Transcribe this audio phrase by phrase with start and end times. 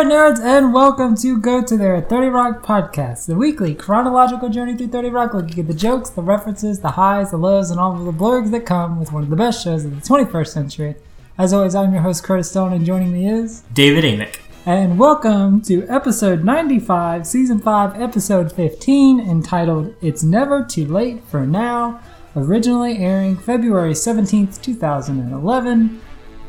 [0.00, 4.74] There, nerds, and welcome to Go To There 30 Rock Podcast, the weekly chronological journey
[4.74, 7.94] through 30 Rock, looking at the jokes, the references, the highs, the lows, and all
[7.94, 10.94] of the blurgs that come with one of the best shows of the 21st century.
[11.36, 13.60] As always, I'm your host, Curtis Stone, and joining me is.
[13.74, 14.38] David Amick.
[14.64, 21.46] And welcome to episode 95, season 5, episode 15, entitled It's Never Too Late for
[21.46, 22.00] Now,
[22.34, 26.00] originally airing February 17th, 2011.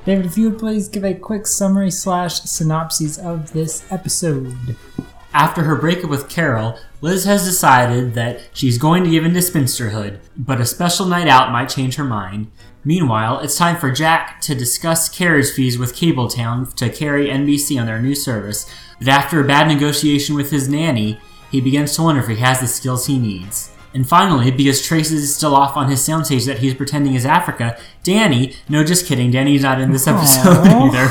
[0.04, 4.76] David, if you would please give a quick summary slash synopsis of this episode.
[5.34, 9.40] After her breakup with Carol, Liz has decided that she's going to give in to
[9.40, 12.52] spinsterhood, but a special night out might change her mind.
[12.84, 17.86] Meanwhile, it's time for Jack to discuss carriage fees with Cabletown to carry NBC on
[17.86, 21.20] their new service, but after a bad negotiation with his nanny,
[21.52, 23.72] he begins to wonder if he has the skills he needs.
[23.94, 27.77] And finally, because Trace is still off on his soundstage that he's pretending is Africa,
[28.04, 30.88] Danny, no, just kidding, Danny's not in this episode Aw.
[30.88, 31.10] either.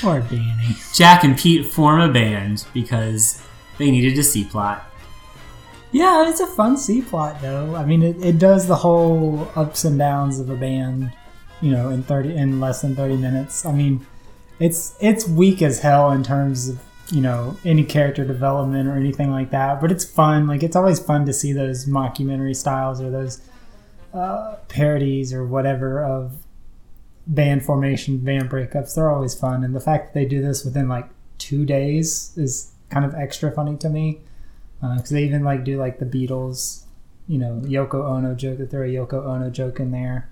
[0.00, 0.76] Poor Danny.
[0.92, 3.42] Jack and Pete form a band because
[3.78, 4.84] they needed a C plot.
[5.92, 7.74] Yeah, it's a fun C plot though.
[7.74, 11.12] I mean, it, it does the whole ups and downs of a band,
[11.60, 13.64] you know, in thirty in less than thirty minutes.
[13.64, 14.06] I mean,
[14.58, 16.80] it's it's weak as hell in terms of
[17.10, 19.80] you know any character development or anything like that.
[19.80, 20.46] But it's fun.
[20.46, 23.40] Like it's always fun to see those mockumentary styles or those
[24.16, 26.38] uh, parodies or whatever of
[27.26, 28.94] band formation, band breakups.
[28.94, 31.08] They're always fun, and the fact that they do this within like
[31.38, 34.20] two days is kind of extra funny to me
[34.80, 36.84] because they even like do like the Beatles,
[37.26, 40.28] you know, Yoko Ono joke that they're a Yoko Ono joke in there.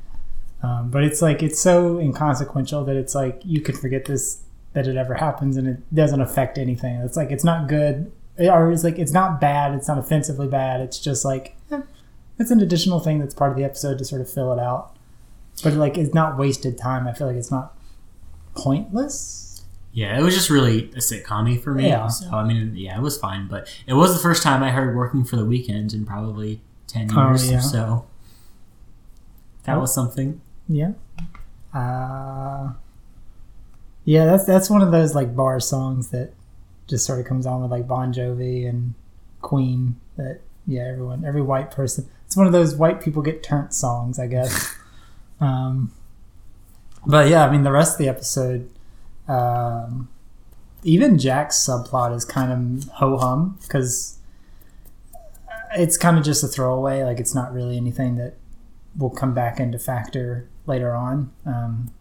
[0.63, 4.87] Um, but it's like it's so inconsequential that it's like you could forget this that
[4.87, 6.97] it ever happens and it doesn't affect anything.
[6.97, 9.75] It's like it's not good or it's like it's not bad.
[9.75, 10.81] It's not offensively bad.
[10.81, 11.57] It's just like
[12.39, 14.97] it's an additional thing that's part of the episode to sort of fill it out.
[15.63, 17.07] But like it's not wasted time.
[17.07, 17.77] I feel like it's not
[18.55, 19.63] pointless.
[19.93, 21.87] Yeah, it was just really a sitcom for me.
[21.89, 22.09] Yeah.
[22.09, 24.97] So, I mean, yeah, it was fine, but it was the first time I heard
[24.97, 27.53] working for the weekend in probably 10 Oh, years.
[27.53, 28.07] or So
[29.63, 30.41] that was something.
[30.69, 30.93] Yeah.
[31.73, 32.73] Uh,
[34.05, 36.33] yeah, that's that's one of those like bar songs that
[36.89, 38.95] just sort of comes on with like Bon Jovi and
[39.43, 39.97] Queen.
[40.17, 42.09] That yeah, everyone, every white person.
[42.35, 44.75] It's one of those white people get turned songs, I guess.
[45.41, 45.93] um,
[47.07, 48.69] but yeah, I mean the rest of the episode,
[49.29, 50.09] um,
[50.83, 54.19] even Jack's subplot is kind of ho hum because
[55.77, 57.05] it's kind of just a throwaway.
[57.05, 58.35] Like it's not really anything that
[58.99, 61.31] will come back into factor later on.
[61.47, 61.93] Um,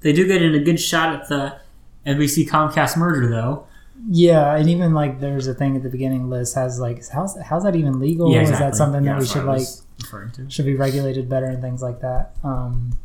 [0.00, 1.60] They do get in a good shot at the
[2.04, 3.68] NBC Comcast murder, though.
[4.08, 6.28] Yeah, and even like there's a thing at the beginning.
[6.30, 8.34] Liz has like, how's how's that even legal?
[8.34, 9.62] Is that something Yeah, that we should like
[10.00, 10.50] referring to.
[10.50, 12.32] should be regulated better and things like that?
[12.42, 12.98] Um,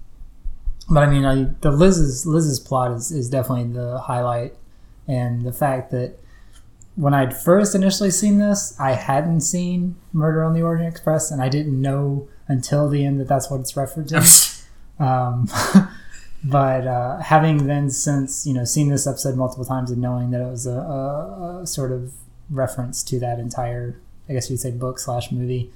[0.90, 4.54] but I mean, I, the Liz's Liz's plot is is definitely the highlight,
[5.08, 6.18] and the fact that
[6.96, 11.42] when I'd first initially seen this, I hadn't seen Murder on the Orient Express, and
[11.42, 14.54] I didn't know until the end that that's what it's referencing.
[15.00, 15.48] Um,
[16.50, 20.42] but uh, having then since you know seen this episode multiple times and knowing that
[20.42, 22.14] it was a, a, a sort of
[22.50, 24.00] reference to that entire,
[24.30, 25.72] I guess you'd say book slash movie,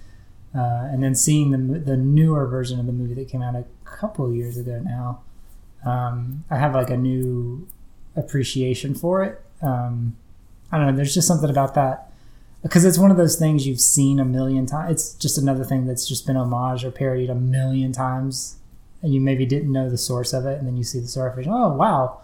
[0.56, 3.66] uh, and then seeing the the newer version of the movie that came out a
[3.86, 5.22] couple years ago now,
[5.86, 7.68] um, I have like a new
[8.16, 9.42] appreciation for it.
[9.62, 10.16] Um,
[10.72, 10.96] I don't know.
[10.96, 12.12] There's just something about that
[12.64, 14.92] because it's one of those things you've seen a million times.
[14.92, 18.58] It's just another thing that's just been homage or parodied a million times,
[19.02, 21.36] and you maybe didn't know the source of it, and then you see the source.
[21.38, 22.22] and, Oh wow,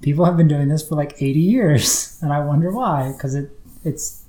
[0.00, 3.12] people have been doing this for like 80 years, and I wonder why.
[3.12, 3.50] Because it
[3.84, 4.24] it's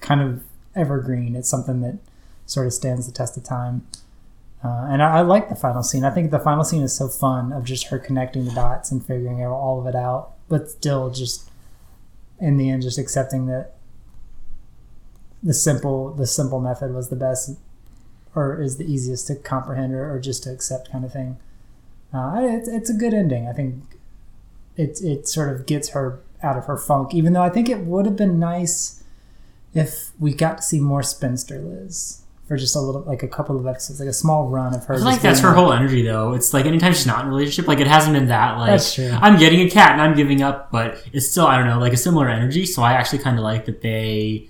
[0.00, 0.42] kind of
[0.74, 1.36] evergreen.
[1.36, 1.98] It's something that
[2.44, 3.86] sort of stands the test of time.
[4.64, 6.04] Uh, and I, I like the final scene.
[6.04, 9.04] I think the final scene is so fun of just her connecting the dots and
[9.04, 11.50] figuring out all of it out, but still just
[12.40, 13.72] in the end just accepting that
[15.42, 17.56] the simple the simple method was the best
[18.36, 21.38] or is the easiest to comprehend or, or just to accept kind of thing.
[22.12, 23.48] Uh, it's, it's a good ending.
[23.48, 23.82] I think
[24.76, 27.80] it it sort of gets her out of her funk, even though I think it
[27.80, 29.02] would have been nice
[29.74, 33.58] if we got to see more spinster Liz for just a little, like a couple
[33.58, 34.94] of episodes, like a small run of her.
[34.94, 36.32] I feel like that's her whole energy, though.
[36.34, 38.94] It's like anytime she's not in a relationship, like it hasn't been that like That's
[38.94, 39.10] true.
[39.10, 41.94] I'm getting a cat and I'm giving up, but it's still I don't know, like
[41.94, 42.66] a similar energy.
[42.66, 44.48] So I actually kind of like that they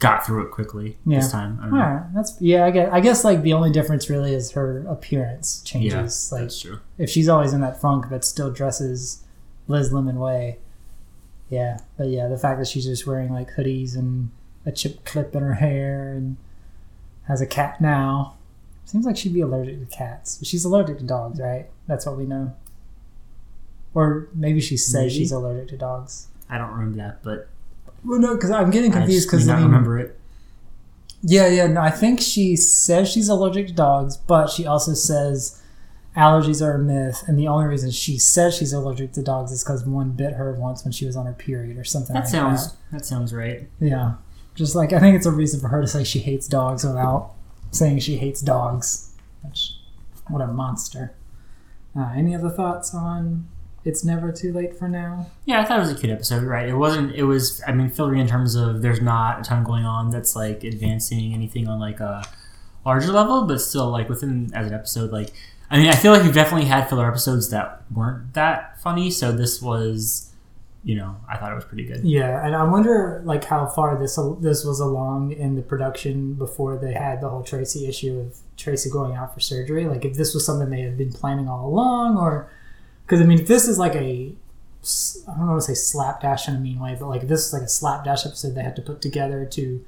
[0.00, 1.20] got through it quickly Yeah.
[1.20, 1.58] this time.
[1.60, 1.76] I All know.
[1.78, 2.64] right, that's yeah.
[2.66, 6.32] I guess I guess like the only difference really is her appearance Yeah, changes.
[6.32, 6.80] like that's true.
[6.98, 9.22] if she's always in that funk but still dresses
[9.68, 10.58] Liz Lemon way.
[11.48, 14.30] Yeah, but yeah, the fact that she's just wearing like hoodies and
[14.66, 16.36] a chip clip in her hair and
[17.28, 18.36] has a cat now.
[18.84, 20.40] Seems like she'd be allergic to cats.
[20.44, 21.68] She's allergic to dogs, right?
[21.86, 22.54] That's what we know.
[23.94, 25.10] or maybe she says Maybe.
[25.14, 26.28] she's allergic to dogs.
[26.48, 27.48] I don't remember that, but
[28.04, 30.18] Well, no, because I'm getting I confused because not I mean, remember it.
[31.22, 31.66] Yeah, yeah.
[31.66, 35.62] No, I think she says she's allergic to dogs, but she also says
[36.16, 39.62] allergies are a myth, and the only reason she says she's allergic to dogs is
[39.62, 42.14] because one bit her once when she was on her period or something.
[42.14, 43.68] That like sounds that sounds right.
[43.80, 44.14] Yeah,
[44.54, 47.32] just like I think it's a reason for her to say she hates dogs without
[47.70, 49.14] saying she hates dogs.
[49.42, 49.74] Which,
[50.28, 51.14] what a monster.
[51.96, 53.48] Uh, any other thoughts on
[53.84, 55.26] "It's Never Too Late for Now"?
[55.44, 56.42] Yeah, I thought it was a cute episode.
[56.42, 56.68] Right?
[56.68, 57.14] It wasn't.
[57.14, 57.62] It was.
[57.66, 61.32] I mean, fillery in terms of there's not a ton going on that's like advancing
[61.34, 62.24] anything on like a
[62.84, 65.10] larger level, but still like within as an episode.
[65.10, 65.30] Like,
[65.70, 69.10] I mean, I feel like we've definitely had filler episodes that weren't that funny.
[69.10, 70.32] So this was,
[70.84, 72.04] you know, I thought it was pretty good.
[72.04, 76.78] Yeah, and I wonder like how far this this was along in the production before
[76.78, 79.86] they had the whole Tracy issue of Tracy going out for surgery.
[79.86, 82.50] Like if this was something they had been planning all along, or
[83.10, 84.32] because I mean, this is like a
[85.28, 87.62] I don't want to say slapdash in a mean way, but like this is like
[87.62, 89.84] a slapdash episode they had to put together to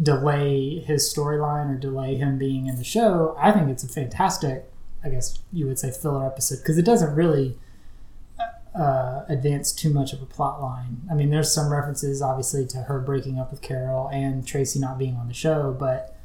[0.00, 3.34] delay his storyline or delay him being in the show.
[3.40, 4.70] I think it's a fantastic,
[5.02, 7.58] I guess you would say, filler episode because it doesn't really
[8.72, 11.02] uh, advance too much of a plot line.
[11.10, 14.96] I mean, there's some references, obviously, to her breaking up with Carol and Tracy not
[14.96, 16.16] being on the show, but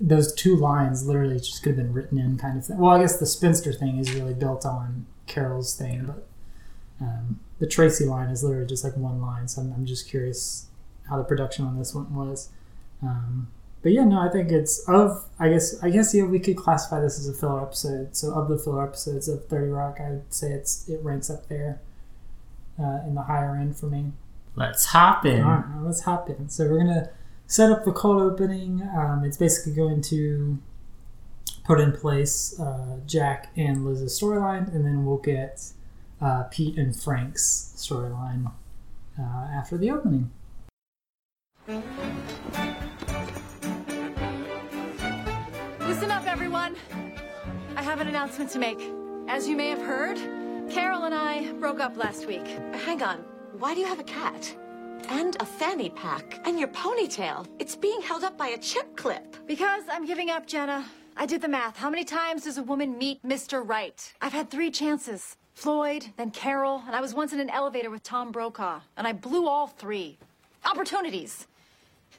[0.00, 2.78] those two lines literally just could have been written in kind of thing.
[2.78, 6.26] Well, I guess the spinster thing is really built on Carol's thing, but
[7.00, 9.48] um, the Tracy line is literally just like one line.
[9.48, 10.66] So I'm, I'm just curious
[11.08, 12.50] how the production on this one was.
[13.02, 13.48] Um,
[13.82, 15.24] but yeah, no, I think it's of.
[15.38, 18.16] I guess I guess yeah, we could classify this as a filler episode.
[18.16, 21.48] So of the filler episodes of Thirty Rock, I would say it's it ranks up
[21.48, 21.80] there
[22.78, 24.12] uh, in the higher end for me.
[24.56, 25.42] Let's hop in.
[25.42, 26.48] All right, let's hop in.
[26.48, 27.10] So we're gonna
[27.46, 28.82] set up the cold opening.
[28.82, 30.58] Um, it's basically going to
[31.68, 35.70] put in place uh, Jack and Liz's storyline, and then we'll get
[36.18, 38.50] uh, Pete and Frank's storyline
[39.20, 40.30] uh, after the opening.
[45.80, 46.74] Listen up, everyone.
[47.76, 48.80] I have an announcement to make.
[49.28, 50.16] As you may have heard,
[50.70, 52.46] Carol and I broke up last week.
[52.86, 53.18] Hang on.
[53.58, 54.56] Why do you have a cat?
[55.10, 56.40] And a fanny pack.
[56.46, 57.46] And your ponytail.
[57.58, 59.36] It's being held up by a chip clip.
[59.46, 60.86] Because I'm giving up, Jenna.
[61.20, 61.76] I did the math.
[61.76, 63.68] How many times does a woman meet Mr.
[63.68, 64.12] Right?
[64.20, 65.36] I've had three chances.
[65.52, 69.12] Floyd, then Carol, and I was once in an elevator with Tom Brokaw, and I
[69.12, 70.16] blew all three.
[70.64, 71.48] Opportunities.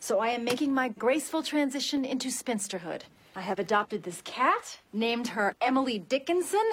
[0.01, 3.03] So I am making my graceful transition into spinsterhood.
[3.37, 6.65] I have adopted this cat, named her Emily Dickinson.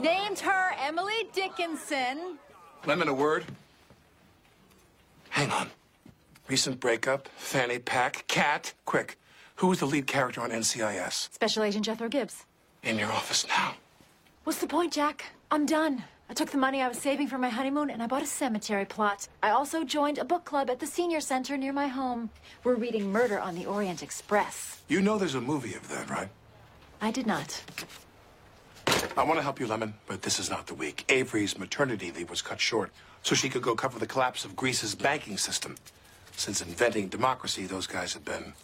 [0.00, 2.38] Named her Emily Dickinson.
[2.86, 3.44] Lemon, a word?
[5.28, 5.68] Hang on.
[6.48, 8.72] Recent breakup, fanny pack, cat.
[8.86, 9.18] Quick.
[9.56, 11.32] Who was the lead character on NCIS?
[11.32, 12.44] Special Agent Jethro Gibbs.
[12.82, 13.74] In your office now.
[14.42, 15.24] What's the point, Jack?
[15.50, 16.04] I'm done.
[16.28, 18.84] I took the money I was saving for my honeymoon and I bought a cemetery
[18.84, 19.28] plot.
[19.42, 22.30] I also joined a book club at the senior center near my home.
[22.64, 24.82] We're reading Murder on the Orient Express.
[24.88, 26.28] You know there's a movie of that, right?
[27.00, 27.62] I did not.
[29.16, 31.04] I want to help you, Lemon, but this is not the week.
[31.08, 32.90] Avery's maternity leave was cut short
[33.22, 35.76] so she could go cover the collapse of Greece's banking system.
[36.36, 38.54] Since inventing democracy, those guys have been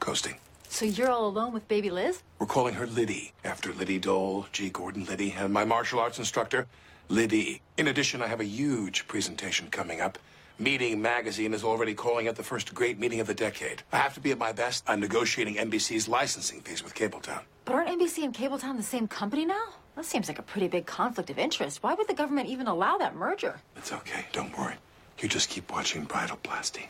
[0.00, 0.36] coasting.
[0.68, 2.22] So you're all alone with baby Liz?
[2.38, 4.70] We're calling her Liddy, after Liddy Dole, G.
[4.70, 6.66] Gordon Liddy, and my martial arts instructor,
[7.08, 7.60] Liddy.
[7.76, 10.18] In addition, I have a huge presentation coming up.
[10.58, 13.82] Meeting Magazine is already calling it the first great meeting of the decade.
[13.92, 14.84] I have to be at my best.
[14.86, 17.40] I'm negotiating NBC's licensing fees with Cabletown.
[17.64, 19.64] But aren't NBC and Cabletown the same company now?
[19.96, 21.82] That seems like a pretty big conflict of interest.
[21.82, 23.60] Why would the government even allow that merger?
[23.76, 24.74] It's okay, don't worry.
[25.20, 26.86] You just keep watching Bridalplasty.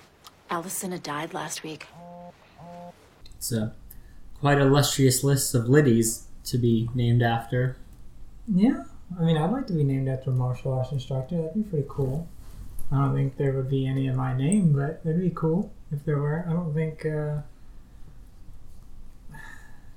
[0.50, 1.87] Alicina died last week.
[3.45, 3.75] It's a
[4.41, 7.77] quite illustrious list of Liddies to be named after.
[8.49, 8.85] Yeah,
[9.21, 11.37] I mean, I'd like to be named after a martial arts instructor.
[11.37, 12.27] That'd be pretty cool.
[12.91, 16.07] I don't think there would be any in my name, but it'd be cool if
[16.07, 16.47] there were.
[16.49, 17.05] I don't think.
[17.05, 17.43] Uh,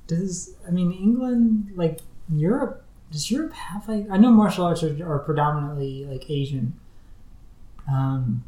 [0.08, 2.84] does I mean England like Europe?
[3.14, 4.08] Does Europe have like?
[4.12, 6.78] I know martial arts are, are predominantly like Asian.
[7.90, 8.44] Um,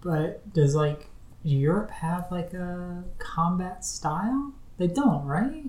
[0.00, 1.08] but does like
[1.42, 4.52] Europe have like a combat style?
[4.76, 5.64] They don't, right?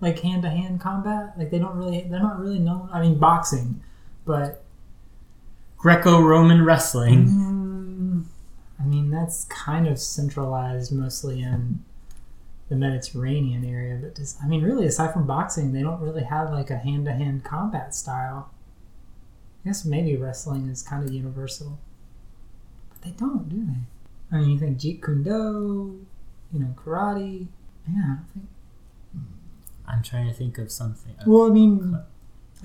[0.00, 1.34] Like hand to hand combat?
[1.36, 2.02] Like they don't really.
[2.02, 2.88] They're not really known.
[2.92, 3.82] I mean, boxing,
[4.24, 4.62] but
[5.76, 7.26] Greco-Roman wrestling.
[7.26, 8.24] Mm,
[8.78, 11.82] I mean, that's kind of centralized mostly in
[12.68, 13.98] the Mediterranean area.
[14.00, 17.06] But just, I mean, really, aside from boxing, they don't really have like a hand
[17.06, 18.50] to hand combat style.
[19.64, 21.78] I guess maybe wrestling is kind of universal.
[22.90, 23.80] But they don't, do they?
[24.32, 26.06] I mean, you think Jeet Kune Do,
[26.52, 27.46] you know, karate.
[27.88, 28.46] Yeah, I don't think.
[29.86, 31.14] I'm trying to think of something.
[31.26, 31.98] Well, I mean,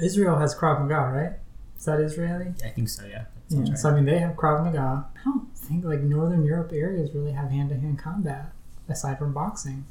[0.01, 1.31] Israel has Krav Maga, right?
[1.77, 2.53] Is that Israeli?
[2.63, 3.05] I think so.
[3.05, 3.25] Yeah.
[3.49, 3.61] Yeah.
[3.61, 3.77] right.
[3.77, 5.05] So I mean, they have Krav Maga.
[5.15, 8.51] I don't think like Northern Europe areas really have hand to hand combat
[8.87, 9.85] aside from boxing.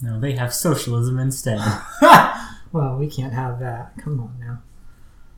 [0.00, 1.58] No, they have socialism instead.
[2.72, 3.96] well, we can't have that.
[3.98, 4.62] Come on now.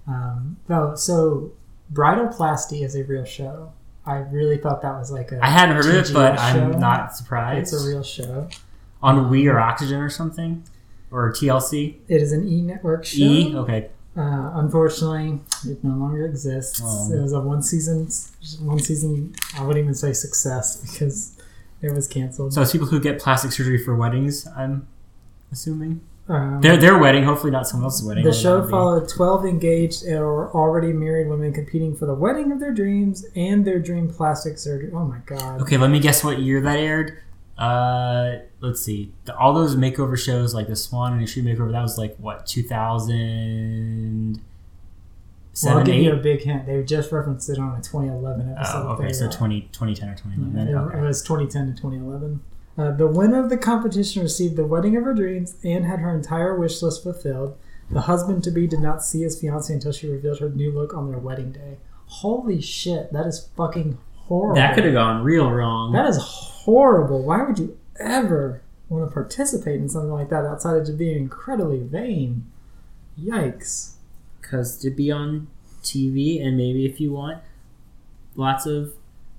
[0.06, 1.52] Um, though, so
[1.92, 3.72] bridalplasty is a real show.
[4.10, 5.38] I really thought that was like a.
[5.42, 6.42] I hadn't heard of it, but show.
[6.42, 7.72] I'm not surprised.
[7.72, 8.48] It's a real show.
[9.02, 10.64] On We or Oxygen or something,
[11.10, 11.96] or TLC.
[12.08, 13.22] It is an E network show.
[13.22, 13.54] E.
[13.56, 13.90] Okay.
[14.16, 16.80] Uh, unfortunately, it no longer exists.
[16.82, 17.12] Oh.
[17.12, 18.08] It was a one season,
[18.60, 19.34] one season.
[19.56, 21.38] I wouldn't even say success because
[21.80, 22.52] it was canceled.
[22.52, 24.46] So it's people who get plastic surgery for weddings.
[24.48, 24.88] I'm
[25.52, 28.22] assuming um, their their wedding, hopefully not someone else's wedding.
[28.24, 32.72] the show followed 12 engaged or already married women competing for the wedding of their
[32.72, 34.92] dreams and their dream plastic surgery.
[34.94, 35.60] Oh my god.
[35.62, 37.18] Okay, let me guess what year that aired.
[37.58, 39.12] Uh, let's see.
[39.24, 42.46] The, all those makeover shows, like the Swan and Extreme Makeover, that was like what
[42.46, 44.40] 2000.
[45.64, 46.04] Well, I'll give eight.
[46.04, 46.66] you a big hint.
[46.66, 48.86] They just referenced it on a 2011 episode.
[48.86, 49.36] Oh, okay, so Baywatch.
[49.36, 50.68] 20, 2010 or 2011.
[50.68, 50.98] It, okay.
[50.98, 52.40] it was 2010 to 2011.
[52.80, 56.14] Uh, the winner of the competition received the wedding of her dreams and had her
[56.14, 57.58] entire wish list fulfilled.
[57.90, 60.94] The husband to be did not see his fiance until she revealed her new look
[60.94, 61.76] on their wedding day.
[62.06, 64.54] Holy shit, that is fucking horrible.
[64.54, 65.92] That could have gone real wrong.
[65.92, 67.22] That is horrible.
[67.22, 71.18] Why would you ever want to participate in something like that outside of just being
[71.18, 72.50] incredibly vain?
[73.20, 73.96] Yikes.
[74.40, 75.48] Because to be on
[75.82, 77.42] TV and maybe if you want
[78.36, 78.94] lots of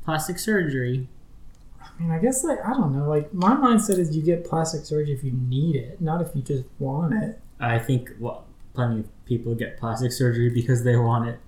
[0.06, 1.08] plastic surgery.
[2.02, 3.08] I mean, I guess like I don't know.
[3.08, 6.42] Like my mindset is you get plastic surgery if you need it, not if you
[6.42, 7.40] just want it.
[7.60, 11.40] I think well, plenty of people get plastic surgery because they want it.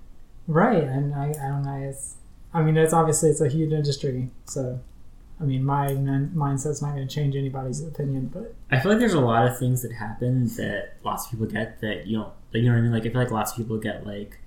[0.46, 1.88] Right, and I, I don't know.
[1.88, 2.16] It's,
[2.52, 4.78] I mean, it's obviously it's a huge industry, so
[5.40, 8.30] I mean, my min- mindset's not going to change anybody's opinion.
[8.32, 11.46] But I feel like there's a lot of things that happen that lots of people
[11.46, 12.32] get that you don't.
[12.52, 12.92] Like, you know what I mean?
[12.92, 14.38] Like I feel like lots of people get like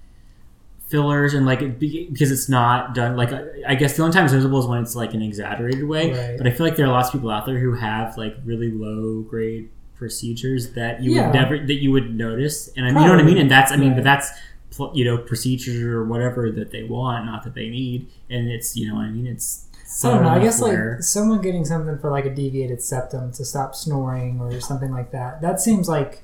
[0.87, 3.15] fillers and like it be- because it's not done.
[3.17, 5.83] Like I, I guess the only time it's visible is when it's like an exaggerated
[5.87, 6.11] way.
[6.13, 6.37] Right.
[6.37, 8.71] But I feel like there are lots of people out there who have like really
[8.71, 11.27] low grade procedures that you Yeah.
[11.27, 12.69] would never that you would notice.
[12.77, 13.37] And I mean, you know what I mean?
[13.37, 14.29] And that's I mean, but that's
[14.93, 18.07] you know procedures or whatever that they want, not that they need.
[18.29, 19.27] And it's you know what I mean?
[19.27, 19.65] It's
[20.03, 20.29] I don't know.
[20.29, 24.39] I guess enough like someone getting something for like a deviated septum to stop snoring
[24.39, 25.41] or something like that.
[25.41, 26.23] That seems like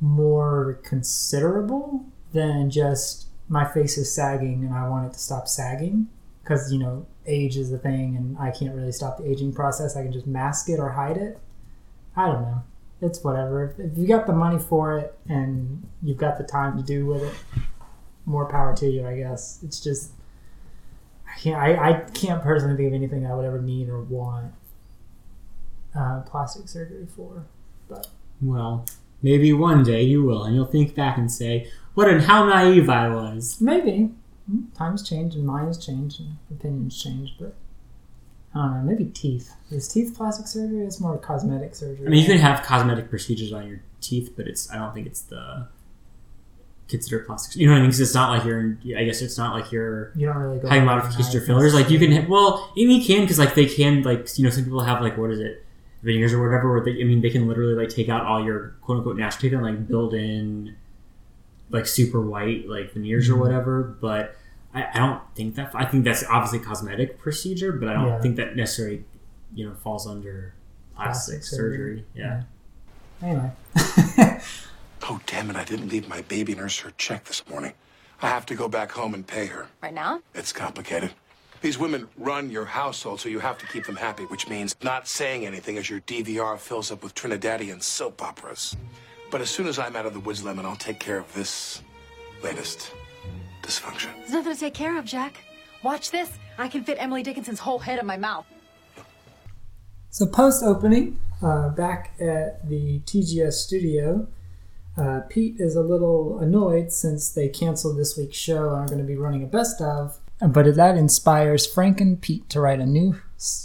[0.00, 6.08] more considerable than just my face is sagging and I want it to stop sagging
[6.42, 9.96] because you know age is the thing and I can't really stop the aging process.
[9.96, 11.38] I can just mask it or hide it.
[12.16, 12.62] I don't know.
[13.02, 13.64] It's whatever.
[13.64, 17.06] If, if you got the money for it and you've got the time to do
[17.06, 17.34] with it,
[18.24, 19.06] more power to you.
[19.06, 20.12] I guess it's just
[21.26, 21.56] I can't.
[21.56, 24.52] I, I can't personally think of anything I would ever need or want
[25.96, 27.44] uh, plastic surgery for.
[27.88, 28.08] But
[28.40, 28.86] Well,
[29.22, 32.88] maybe one day you will, and you'll think back and say, "What and how naive
[32.88, 34.12] I was." Maybe
[34.48, 37.54] Hmm, times change and minds change and opinions change, but
[38.54, 38.82] I don't know.
[38.92, 39.52] Maybe teeth.
[39.70, 40.86] Is teeth plastic surgery?
[40.86, 42.06] It's more cosmetic surgery.
[42.06, 45.08] I mean, you can have cosmetic procedures on your teeth, but it's I don't think
[45.08, 45.66] it's the
[46.88, 47.56] considered plastic.
[47.56, 47.90] You know what I mean?
[47.90, 48.78] Because it's not like you're.
[48.96, 51.74] I guess it's not like you're you don't really go having modifications or fillers.
[51.74, 52.10] Like you can.
[52.10, 52.30] necessarily.
[52.30, 55.02] Well, I mean, you can because like they can like you know some people have
[55.02, 55.64] like what is it
[56.04, 56.70] veneers or whatever.
[56.70, 59.40] Where they, I mean, they can literally like take out all your quote unquote natural
[59.40, 60.76] teeth and like build in
[61.70, 63.34] like super white like veneers Mm-hmm.
[63.38, 63.82] or whatever.
[64.00, 64.36] But
[64.74, 65.70] I, I don't think that.
[65.74, 68.20] I think that's obviously a cosmetic procedure, but I don't Yeah.
[68.20, 69.04] think that necessarily
[69.54, 70.54] you know falls under
[70.94, 71.76] plastic, Plastic surgery.
[71.78, 72.04] surgery.
[72.14, 72.42] Yeah.
[73.22, 73.50] Anyway,
[75.08, 77.72] Oh, damn it, I didn't leave my baby nurse her check this morning.
[78.20, 79.68] I have to go back home and pay her.
[79.82, 80.20] Right now?
[80.34, 81.12] It's complicated.
[81.62, 85.06] These women run your household, so you have to keep them happy, which means not
[85.08, 88.76] saying anything as your DVR fills up with Trinidadian soap operas.
[89.30, 91.82] But as soon as I'm out of the woods, Lemon, I'll take care of this
[92.42, 92.92] latest
[93.62, 94.14] dysfunction.
[94.20, 95.42] There's nothing to take care of, Jack.
[95.82, 96.30] Watch this.
[96.58, 98.46] I can fit Emily Dickinson's whole head in my mouth.
[100.10, 104.26] so post opening, uh, back at the TGS studio,
[104.96, 108.98] uh, Pete is a little annoyed since they canceled this week's show and are going
[108.98, 110.16] to be running a best of.
[110.40, 113.20] But that inspires Frank and Pete to write a new,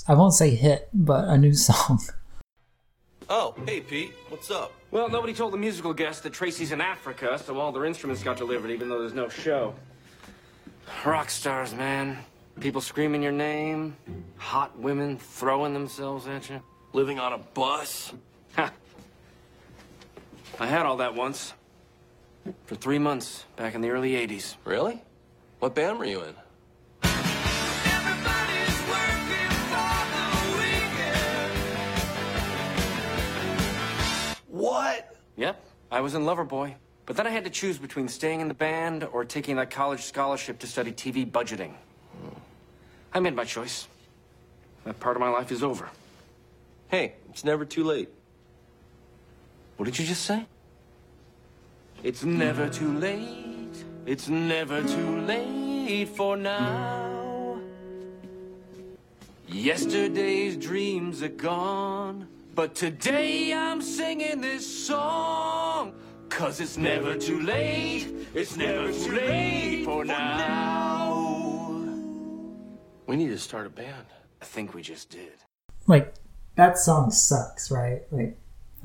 [0.07, 1.99] I won't say hit, but a new song.
[3.29, 4.73] Oh, hey Pete, what's up?
[4.91, 8.35] Well, nobody told the musical guests that Tracy's in Africa, so all their instruments got
[8.35, 9.73] delivered even though there's no show.
[11.05, 12.17] Rock stars, man.
[12.59, 13.95] People screaming your name,
[14.35, 16.61] hot women throwing themselves at you.
[16.91, 18.11] Living on a bus?
[18.57, 18.69] Ha!
[20.59, 21.53] I had all that once.
[22.65, 24.55] For three months, back in the early 80s.
[24.65, 25.01] Really?
[25.59, 26.35] What band were you in?
[35.41, 35.59] Yep,
[35.91, 36.75] I was in Loverboy.
[37.07, 40.03] But then I had to choose between staying in the band or taking that college
[40.03, 41.73] scholarship to study TV budgeting.
[43.11, 43.87] I made my choice.
[44.83, 45.89] That part of my life is over.
[46.89, 48.09] Hey, it's never too late.
[49.77, 50.45] What did you just say?
[52.03, 53.83] It's never too late.
[54.05, 57.59] It's never too late for now.
[59.47, 62.27] Yesterday's dreams are gone.
[62.53, 65.93] But today I'm singing this song.
[66.27, 68.07] Cause it's never too late.
[68.33, 71.13] It's never too late for now.
[73.07, 74.05] We need to start a band.
[74.41, 75.33] I think we just did.
[75.87, 76.13] Like
[76.55, 78.01] that song sucks, right?
[78.11, 78.37] Like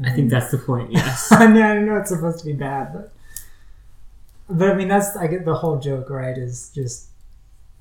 [0.04, 0.92] I think that's the point.
[0.92, 1.32] Yes.
[1.32, 3.12] I mean, I know it's supposed to be bad, but
[4.48, 6.38] but I mean that's I get the whole joke, right?
[6.38, 7.08] Is just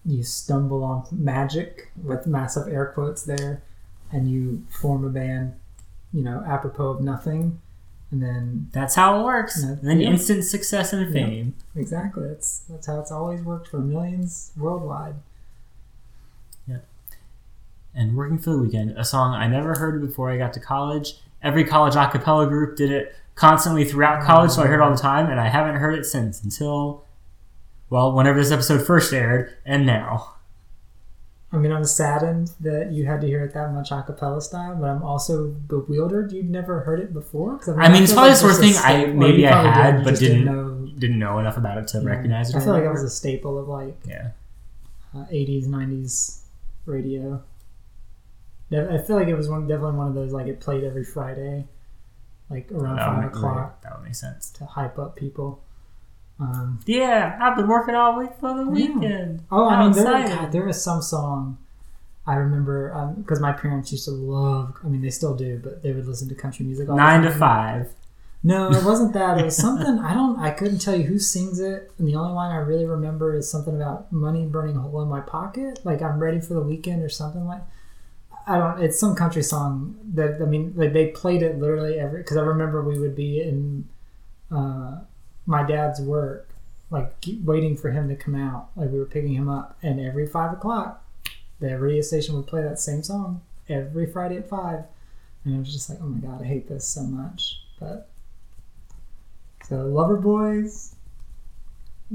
[0.03, 3.61] you stumble on magic with massive air quotes there,
[4.11, 5.55] and you form a band,
[6.13, 7.59] you know, apropos of nothing,
[8.11, 9.59] and then That's how it works.
[9.63, 9.71] Yeah.
[9.71, 10.09] And then Yeah.
[10.09, 11.11] instant success and Yeah.
[11.25, 11.53] fame.
[11.75, 15.15] exactly that's that's how it's always worked for millions worldwide.
[16.67, 16.77] Yeah.
[17.93, 21.21] And Working for the Weekend, a song I never heard before I got to college.
[21.41, 24.91] Every college a cappella group did it constantly throughout college, so I heard it all
[24.91, 27.03] the time, and I haven't heard it since until,
[27.89, 30.34] well, whenever this episode first aired, and now.
[31.55, 34.75] I mean, I'm saddened that you had to hear it that much a cappella style,
[34.75, 37.59] but I'm also bewildered you'd never heard it before.
[37.79, 40.03] I mean, it's feel probably like the sort of thing I maybe I had, you
[40.03, 40.91] but just didn't know.
[40.99, 42.57] didn't know enough about it to recognize it.
[42.57, 43.03] I feel like that whatever.
[43.03, 44.31] was a staple of like yeah.
[45.15, 46.41] uh, 80s, 90s
[46.85, 47.41] radio.
[48.71, 51.65] I feel like it was one definitely one of those like it played every Friday,
[52.49, 54.49] like around That five o'clock that would make sense.
[54.51, 55.61] to hype up people.
[56.39, 58.87] Um, Yeah, I've been working all week for the Yeah.
[58.95, 59.43] weekend.
[59.51, 60.27] oh, I mean, there.
[60.27, 61.57] God, there is some song
[62.27, 64.73] I remember because my parents used to love.
[64.83, 66.89] I mean, they still do, but they would listen to country music.
[66.89, 67.93] All the Nine to five.
[68.43, 69.37] No, it wasn't that.
[69.39, 70.39] It was something I don't.
[70.39, 73.49] I couldn't tell you who sings it, and the only line I really remember is
[73.49, 75.79] something about money burning a hole in my pocket.
[75.83, 77.61] Like I'm ready for the weekend or something like.
[78.47, 78.81] I don't.
[78.83, 82.19] It's some country song that I mean, like they played it literally every.
[82.21, 83.87] Because I remember we would be in
[84.51, 84.97] uh,
[85.45, 86.49] my dad's work,
[86.89, 88.69] like waiting for him to come out.
[88.75, 91.03] Like we were picking him up, and every five o'clock,
[91.59, 94.85] the radio station would play that same song every Friday at five,
[95.43, 98.09] and I was just like, oh my god, I hate this so much, but.
[99.67, 100.95] So Loverboy's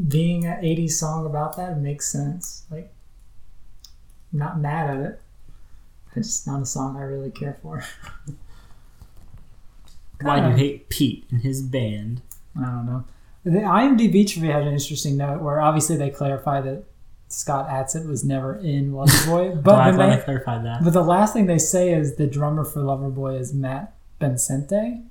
[0.07, 2.65] being an 80s song about that makes sense.
[2.71, 2.93] Like
[4.33, 5.21] I'm not mad at it.
[6.17, 7.85] It's just not a song I really care for.
[10.21, 12.21] Why do you hate Pete and his band?
[12.57, 13.05] I don't know.
[13.45, 16.85] The IMDb trivia had an interesting note where obviously they clarify that
[17.29, 20.85] Scott Adsit was never in Loverboy, but then glad they, I clarified that.
[20.85, 25.05] but the last thing they say is the drummer for Loverboy is Matt Bencente,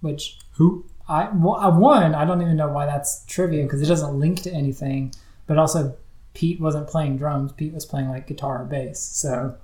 [0.00, 0.86] which Who?
[1.08, 4.40] I well, I- one I don't even know why that's trivia because it doesn't link
[4.42, 5.12] to anything.
[5.46, 5.94] But also,
[6.32, 7.52] Pete wasn't playing drums.
[7.52, 8.98] Pete was playing like guitar or bass.
[9.00, 9.56] So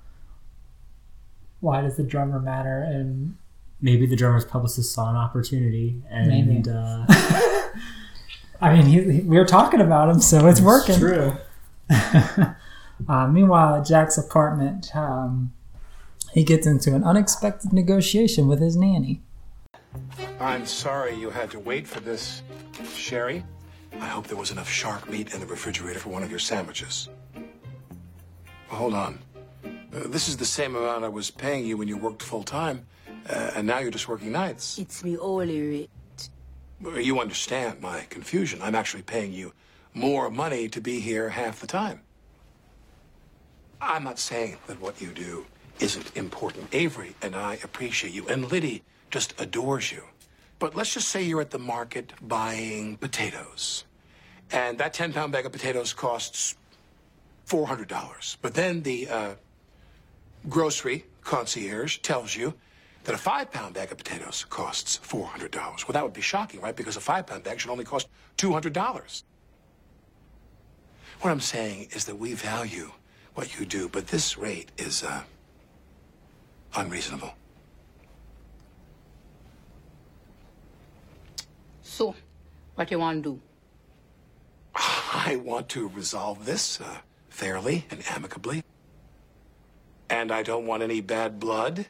[1.59, 2.81] why does the drummer matter?
[2.83, 3.37] And
[3.81, 7.05] Maybe the drummer's publicist saw an opportunity and uh,
[8.61, 10.97] I mean, he, he- we were talking about him, so it's working.
[10.99, 11.33] True.
[13.09, 15.51] Uh, meanwhile, at Jack's apartment, um,
[16.33, 19.21] he gets into an unexpected negotiation with his nanny.
[20.39, 22.43] I'm sorry you had to wait for this,
[22.93, 23.43] Sherry.
[23.99, 27.09] I hope there was enough shark meat in the refrigerator for one of your sandwiches.
[28.67, 29.17] Hold on.
[29.65, 29.69] Uh,
[30.05, 32.85] this is the same amount I was paying you when you worked full time,
[33.27, 34.77] uh, and now you're just working nights.
[34.77, 35.89] It's me hourly rate.
[36.83, 38.61] You understand my confusion.
[38.61, 39.53] I'm actually paying you
[39.93, 42.01] more money to be here half the time.
[43.79, 45.45] I'm not saying that what you do
[45.79, 46.67] isn't important.
[46.73, 50.03] Avery and I appreciate you, and Liddy just adores you.
[50.59, 53.85] But let's just say you're at the market buying potatoes,
[54.51, 56.55] and that 10 pound bag of potatoes costs
[57.47, 58.37] $400.
[58.41, 59.33] But then the uh,
[60.47, 62.53] grocery concierge tells you
[63.03, 65.53] that a five pound bag of potatoes costs $400.
[65.55, 66.75] Well, that would be shocking, right?
[66.75, 69.23] Because a five pound bag should only cost $200.
[71.21, 72.91] What I'm saying is that we value
[73.35, 75.21] what you do, but this rate is uh,
[76.75, 77.33] unreasonable.
[81.81, 82.15] So,
[82.75, 83.41] what do you want to do?
[84.75, 86.97] I want to resolve this uh,
[87.29, 88.63] fairly and amicably.
[90.09, 91.85] And I don't want any bad blood.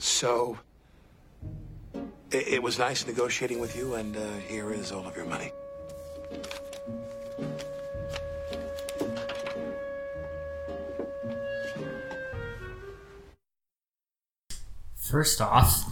[0.00, 0.58] So,
[2.30, 5.52] it, it was nice negotiating with you, and uh, here is all of your money.
[14.96, 15.84] First off,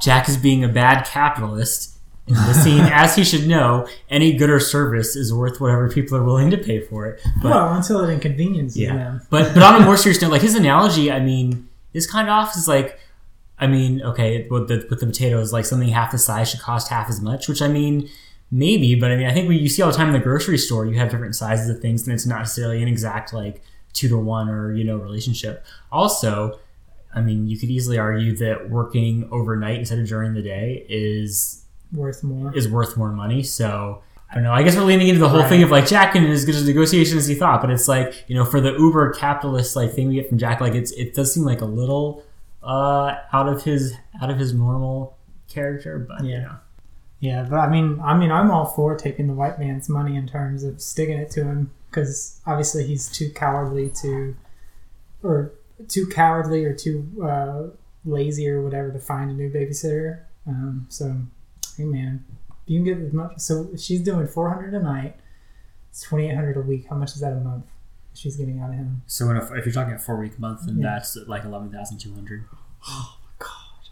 [0.00, 1.98] Jack is being a bad capitalist.
[2.28, 6.16] in this scene, as he should know, any good or service is worth whatever people
[6.16, 7.20] are willing to pay for it.
[7.42, 9.22] But well, until it inconveniences yeah, them.
[9.30, 12.32] but but on a more serious note, like his analogy, I mean, is kind of
[12.32, 12.56] off.
[12.56, 13.00] Is like,
[13.58, 16.88] I mean, okay, with the with the potatoes, like something half the size should cost
[16.88, 18.08] half as much, which I mean.
[18.48, 20.56] Maybe, but I mean, I think we, you see all the time in the grocery
[20.56, 23.60] store, you have different sizes of things, and it's not necessarily an exact like
[23.92, 25.64] two to one or you know relationship.
[25.90, 26.60] Also,
[27.12, 31.64] I mean, you could easily argue that working overnight instead of during the day is
[31.92, 32.54] Worth more.
[32.56, 33.42] is worth more money.
[33.42, 34.52] So I don't know.
[34.52, 36.64] I guess we're leaning into the whole thing of like Jack and as good as
[36.64, 40.06] negotiation as he thought, but it's like you know for the uber capitalist like thing
[40.08, 42.22] we get from Jack, like it's it does seem like a little
[42.66, 45.16] uh out of his out of his normal
[45.48, 46.40] character, but you Yeah.
[46.40, 46.56] know.
[47.20, 50.26] Yeah, but I mean, I mean, I'm all for taking the white man's money in
[50.26, 54.36] terms of sticking it to him because obviously he's too cowardly to,
[55.22, 55.52] or
[55.88, 57.62] too cowardly or too uh,
[58.04, 60.20] lazy or whatever to find a new babysitter.
[60.46, 61.16] Um, so,
[61.78, 62.22] hey man,
[62.66, 63.38] you can get as much.
[63.38, 65.16] So she's doing 400 a night.
[65.90, 66.86] It's 2,800 a week.
[66.90, 67.64] How much is that a month?
[68.16, 69.02] She's getting out of him.
[69.06, 70.94] So if, if you're talking a four week month, then Yeah.
[70.94, 72.44] that's like eleven thousand two hundred.
[72.88, 73.88] Oh God,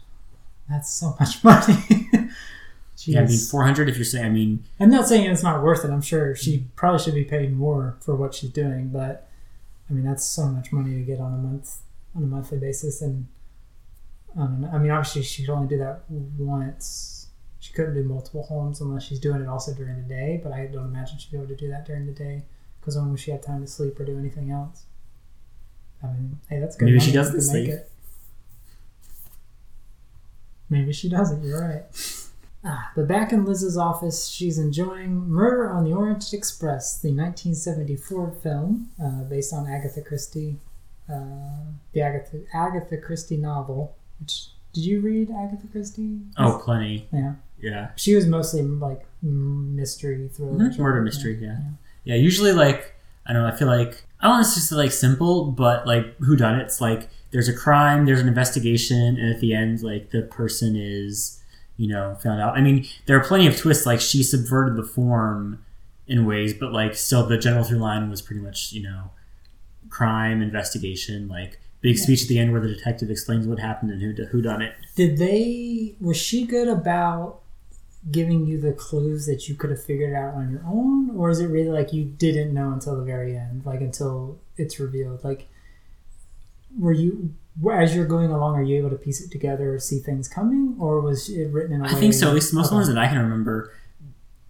[0.69, 2.29] That's so much money.
[2.99, 3.89] Yeah, I mean four hundred.
[3.89, 5.91] If you're saying, I mean, I'm not saying it's not worth it.
[5.91, 9.29] I'm sure she probably should be paid more for what she's doing, but
[9.89, 11.77] I mean that's so much money to get on a month
[12.15, 13.27] on a monthly basis, and
[14.35, 14.69] I don't know.
[14.73, 17.27] I mean, obviously she could only do that once.
[17.59, 20.39] She couldn't do multiple homes unless she's doing it also during the day.
[20.41, 22.43] But I don't imagine she'd be able to do that during the day
[22.85, 24.83] because when would she had time to sleep or do anything else?
[26.03, 26.85] I mean, hey, that's good.
[26.85, 27.67] Maybe she doesn't sleep.
[27.69, 27.89] it.
[30.69, 31.43] Maybe she doesn't.
[31.43, 31.83] You're right.
[32.63, 38.31] Ah, but back in Liz's office, she's enjoying Murder on the Orient Express, the 1974
[38.43, 40.57] film uh, based on Agatha Christie,
[41.11, 43.95] uh, the Agatha Agatha Christie novel.
[44.19, 46.19] Which did you read Agatha Christie?
[46.37, 47.07] oh, plenty.
[47.11, 47.33] yeah.
[47.57, 51.39] Yeah, She was mostly like mystery thriller, murder mystery.
[51.41, 51.57] Yeah.
[51.57, 51.69] yeah,
[52.05, 53.49] Yeah, usually, like I don't know.
[53.49, 56.79] I feel like I don't want to just like simple, but like who done It's
[56.79, 61.41] like there's a crime, there's an investigation, and at the end, like the person is
[61.77, 62.57] you know found out.
[62.57, 63.85] I mean, there are plenty of twists.
[63.85, 65.65] Like she subverted the form
[66.07, 69.11] in ways, but like still the general through line was pretty much you know
[69.89, 71.27] crime investigation.
[71.27, 74.41] Like big speech at the end where the detective explains what happened and who who
[74.41, 74.73] done it.
[74.95, 75.95] Did they?
[75.99, 77.41] Was she good about
[78.11, 81.39] giving you the clues that you could have figured out on your own, or is
[81.39, 85.23] it really like you didn't know until the very end, like until it's revealed?
[85.23, 85.47] Like,
[86.77, 87.33] were you
[87.71, 90.75] as you're going along, are you able to piece it together or see things coming,
[90.79, 91.89] or was it written in a way?
[91.89, 92.27] I think so.
[92.27, 92.79] At least most of the Okay.
[92.85, 93.71] ones that I can remember.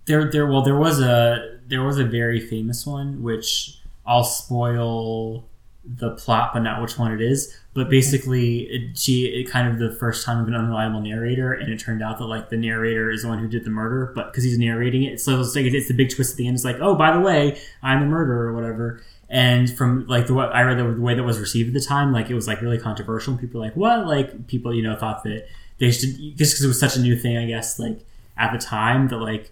[0.05, 0.47] There, there.
[0.47, 5.45] Well, there was a there was a very famous one which I'll spoil
[5.87, 7.55] the plot, but not which one it is.
[7.73, 11.71] But basically, it, she it kind of the first time of an unreliable narrator, and
[11.71, 14.31] it turned out that like the narrator is the one who did the murder, but
[14.31, 16.55] because he's narrating it, so it's like it's the big twist at the end.
[16.55, 19.01] It's like, oh, by the way, I'm the murderer or whatever.
[19.29, 21.85] And from like the way I read the, the way that was received at the
[21.85, 23.37] time, like it was like really controversial.
[23.37, 24.07] People were like, what?
[24.07, 25.47] Like people, you know, thought that
[25.79, 27.99] they should just because it was such a new thing, I guess, like
[28.37, 29.51] at the time that like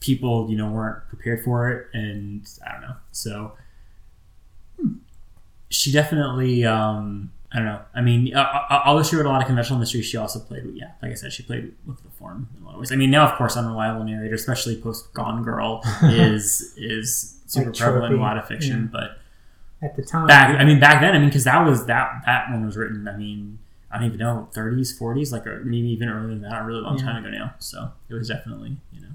[0.00, 2.94] people, you know, weren't prepared for it, and I don't know.
[3.10, 3.52] So
[5.72, 7.80] she definitely, um, I don't know.
[7.94, 10.92] I mean, although she wrote a lot of conventional mysteries, she also played, with, yeah,
[11.02, 12.92] like I said, she played with the form in a lot of ways.
[12.92, 17.78] I mean, now of course, unreliable narrator, especially post Gone Girl, is is super Like
[17.78, 19.00] prevalent in a lot of fiction, yeah.
[19.00, 19.18] but
[19.86, 20.28] at the time.
[20.28, 23.08] back i mean back then i mean because that was that that one was written
[23.08, 23.58] i mean
[23.90, 26.80] i don't even know 30s 40s like or maybe even earlier than that a really
[26.82, 27.04] long Yeah.
[27.04, 29.08] time ago now so it was definitely you know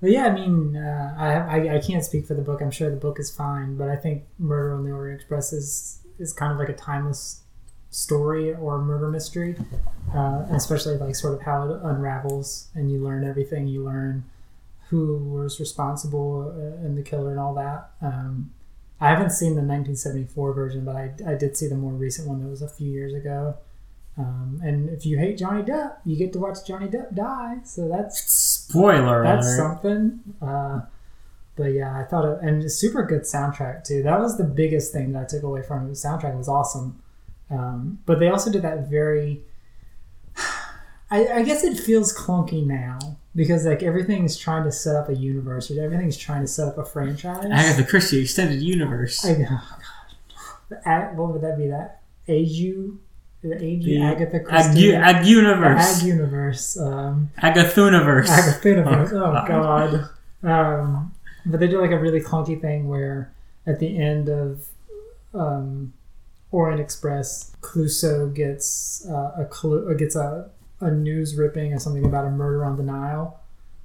[0.00, 2.62] But yeah, I mean, uh, I, I I can't speak for the book.
[2.62, 6.00] I'm sure the book is fine, but I think Murder on the Orient Express is
[6.18, 7.42] is kind of like a timeless
[7.90, 9.56] story or murder mystery,
[10.14, 13.66] uh, especially like sort of how it unravels and you learn everything.
[13.66, 14.24] You learn
[14.88, 17.90] who was responsible uh, and the killer and all that.
[18.00, 18.52] Um,
[19.00, 22.42] I haven't seen the 1974 version, but I, I did see the more recent one
[22.42, 23.56] that was a few years ago.
[24.18, 27.58] Um, and if you hate Johnny Depp, you get to watch Johnny Depp die.
[27.64, 29.56] So that's spoiler that's alert.
[29.56, 30.20] something.
[30.40, 30.80] Uh,
[31.56, 34.02] but yeah, I thought it, and a super good soundtrack too.
[34.02, 35.88] That was the biggest thing that I took away from it.
[35.88, 37.02] The soundtrack was awesome.
[37.50, 39.40] Um, but they also did that very.
[41.10, 42.98] I, I guess it feels clunky now
[43.34, 45.68] because like everything's trying to set up a universe.
[45.70, 47.46] or Everything's trying to set up a franchise.
[47.50, 49.60] agatha christie extended universe I, oh God.
[50.68, 50.76] The
[51.16, 51.66] what would that be?
[51.66, 52.96] That Aju,
[53.42, 56.78] the Aju The Agatha Christie, ag the universe Ag universe.
[56.78, 59.12] Um, agathuniverse Agathuniverse.
[59.12, 60.08] Oh, Oh, God.
[60.42, 61.14] Um,
[61.46, 63.32] but they do like a really clunky thing where
[63.66, 64.66] at the end of
[65.34, 65.92] um,
[66.50, 70.50] Orient Express, Clouseau gets uh, a clue, uh, gets a
[70.82, 73.38] a news ripping or something about a murder on the Nile,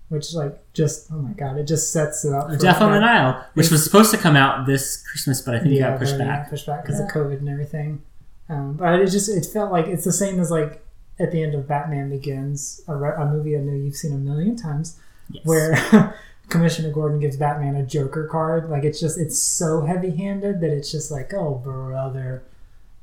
[0.10, 2.48] which like just oh my god, it just sets it up.
[2.58, 5.76] Death on the Nile, which was supposed to come out this Christmas, but I think
[5.76, 6.50] it got pushed back.
[6.50, 8.02] pushed back because of COVID and everything.
[8.50, 10.84] Um, but it just it felt like it's the same as like
[11.20, 14.18] at the end of Batman Begins, a, re- a movie I know you've seen a
[14.18, 15.46] million times, Yes.
[15.46, 16.16] where
[16.50, 18.70] Commissioner Gordon gives Batman a Joker card.
[18.70, 22.44] Like it's just it's so heavy handed that it's just like oh brother.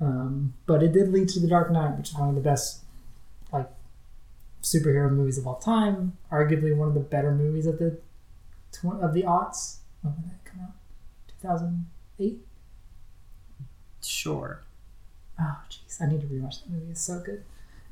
[0.01, 2.83] Um, but it did lead to The Dark Knight, which is one of the best
[3.53, 3.69] like
[4.63, 6.17] superhero movies of all time.
[6.31, 7.99] Arguably one of the better movies of the
[8.73, 9.79] tw- of the aughts.
[10.03, 10.75] When did that come out?
[11.29, 11.87] Two thousand
[12.21, 12.39] eight.
[14.05, 14.63] Sure.
[15.45, 16.91] Oh, jeez, I need to rewatch that movie.
[16.91, 17.43] It's so good.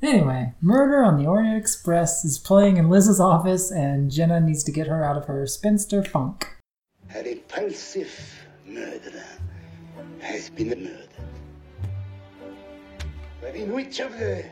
[0.01, 4.71] Anyway, Murder on the Orient Express is playing in Liz's office, and Jenna needs to
[4.71, 6.47] get her out of her spinster funk.
[7.13, 9.25] A repulsive murderer
[10.19, 11.09] has been murdered.
[13.41, 14.45] But in which of the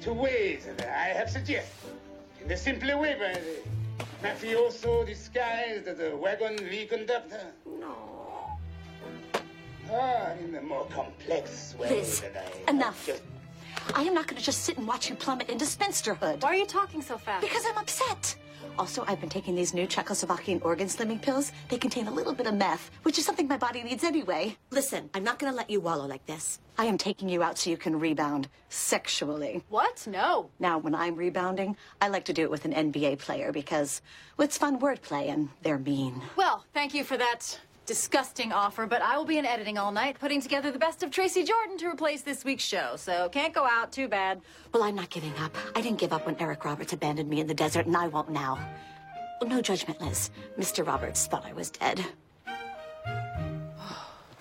[0.00, 1.92] two ways that I have suggested?
[2.42, 7.52] In the simpler way by the mafioso disguised as a wagon wheel conductor?
[7.64, 8.27] No.
[9.90, 13.06] Ah, in the more complex way Liz, that I enough.
[13.06, 13.22] Just
[13.94, 16.42] I am not going to just sit and watch you plummet into spinsterhood.
[16.42, 17.42] Why are you talking so fast?
[17.42, 18.36] Because I'm upset.
[18.78, 21.52] Also, I've been taking these new Czechoslovakian organ slimming pills.
[21.68, 24.56] They contain a little bit of meth, which is something my body needs anyway.
[24.70, 26.60] Listen, I'm not going to let you wallow like this.
[26.76, 29.64] I am taking you out so you can rebound sexually.
[29.68, 30.06] What?
[30.06, 30.50] No.
[30.60, 34.00] Now, when I'm rebounding, I like to do it with an NBA player because
[34.36, 36.22] well, it's fun wordplay and they're mean.
[36.36, 40.20] Well, thank you for that disgusting offer, but I will be in editing all night,
[40.20, 42.96] putting together the best of Tracy Jordan to replace this week's show.
[42.96, 43.90] So can't go out.
[43.90, 44.42] Too bad.
[44.72, 45.56] Well, I'm not giving up.
[45.74, 48.30] I didn't give up when Eric Roberts abandoned me in the desert, and I won't
[48.30, 48.58] now.
[49.40, 50.30] Well, no judgment, Liz.
[50.58, 50.86] Mr.
[50.86, 52.04] Roberts thought I was dead.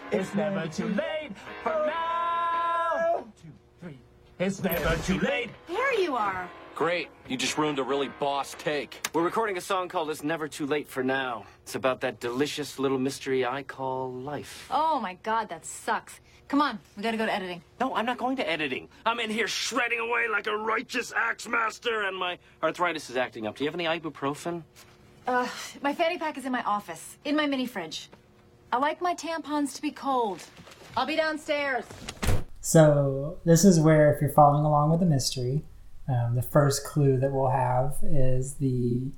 [0.10, 1.32] It's never too late
[1.64, 3.16] for now.
[3.16, 3.50] One, two,
[3.82, 4.00] three.
[4.40, 5.50] It's never too late.
[5.68, 6.50] There you are.
[6.78, 7.10] Great.
[7.28, 9.00] You just ruined a really boss take.
[9.12, 11.44] We're recording a song called It's Never Too Late for Now.
[11.64, 14.68] It's about that delicious little mystery I call life.
[14.70, 16.20] Oh my god, that sucks.
[16.48, 17.64] Come on, we gotta go to editing.
[17.80, 18.90] No, I'm not going to editing.
[19.08, 23.48] I'm in here shredding away like a righteous axe master, and my arthritis is acting
[23.48, 23.58] up.
[23.58, 24.62] Do you have any ibuprofen?
[25.26, 25.48] Uh,
[25.82, 28.08] my fanny pack is in my office, in my mini fridge.
[28.72, 30.44] I like my tampons to be cold.
[30.96, 31.86] I'll be downstairs.
[32.62, 35.64] So this is where, if you're following along with the mystery,
[36.08, 39.12] um, the first clue that we'll have is the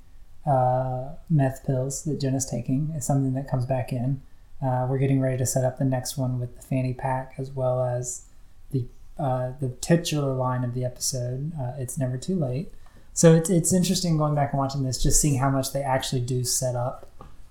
[0.46, 4.22] uh, meth pills that Jenna's taking is something that comes back in.
[4.62, 7.50] Uh, we're getting ready to set up the next one with the fanny pack as
[7.50, 8.26] well as
[8.72, 8.86] the
[9.18, 11.52] uh, the titular line of the episode.
[11.58, 12.72] Uh, it's never too late.
[13.12, 16.22] So it's it's interesting going back and watching this, just seeing how much they actually
[16.22, 17.06] do set up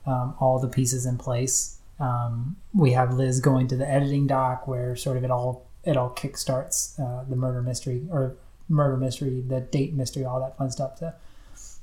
[0.06, 1.80] um, all the pieces in place.
[2.00, 5.98] Um, we have Liz going to the editing dock where sort of it all it
[5.98, 8.36] all kickstarts uh, the murder mystery or
[8.70, 10.98] murder mystery, the date mystery, all that fun stuff.
[11.00, 11.16] To,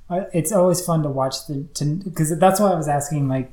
[0.09, 3.53] uh, it's always fun to watch the to because that's why I was asking like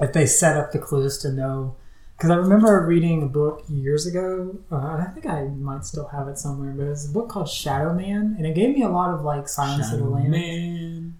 [0.00, 1.76] if they set up the clues to know.
[2.16, 6.06] Because I remember reading a book years ago, uh, and I think I might still
[6.06, 8.82] have it somewhere, but it was a book called Shadow Man, and it gave me
[8.82, 10.30] a lot of like Silence of the Lambs.
[10.30, 11.18] Man.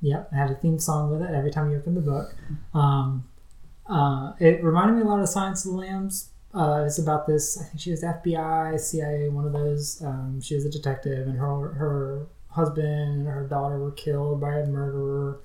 [0.00, 2.36] Yep, it had a theme song with it every time you opened the book.
[2.72, 3.24] Um,
[3.88, 6.30] uh, it reminded me a lot of Silence of the Lambs.
[6.58, 7.56] Uh, it's about this.
[7.60, 10.02] I think she was FBI, CIA, one of those.
[10.02, 14.58] Um, she was a detective, and her her husband and her daughter were killed by
[14.58, 15.40] a murderer,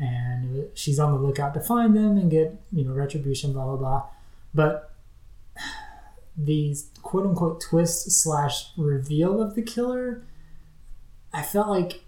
[0.00, 3.52] and she's on the lookout to find them and get you know retribution.
[3.52, 4.04] Blah blah blah.
[4.52, 4.92] But
[6.36, 10.26] these quote unquote twist slash reveal of the killer,
[11.32, 12.00] I felt like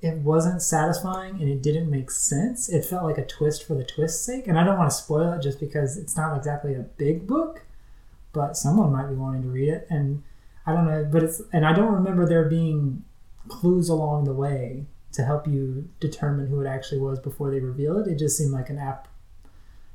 [0.00, 2.70] it wasn't satisfying and it didn't make sense.
[2.70, 4.48] It felt like a twist for the twist's sake.
[4.48, 7.62] And I don't want to spoil it just because it's not exactly a big book,
[8.32, 9.86] but someone might be wanting to read it.
[9.90, 10.22] And
[10.66, 13.04] I don't know, but it's, and I don't remember there being
[13.48, 17.98] clues along the way to help you determine who it actually was before they reveal
[17.98, 18.08] it.
[18.08, 19.08] It just seemed like an app,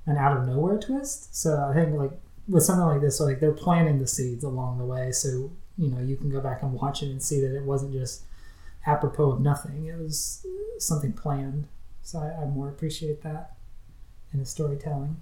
[0.05, 1.35] an out of nowhere twist.
[1.35, 2.11] So I think like
[2.47, 5.11] with something like this, like they're planting the seeds along the way.
[5.11, 7.93] So, you know, you can go back and watch it and see that it wasn't
[7.93, 8.23] just
[8.85, 9.85] apropos of nothing.
[9.85, 10.45] It was
[10.77, 11.67] something planned.
[12.03, 13.55] So I, I more appreciate that
[14.31, 15.17] in the storytelling.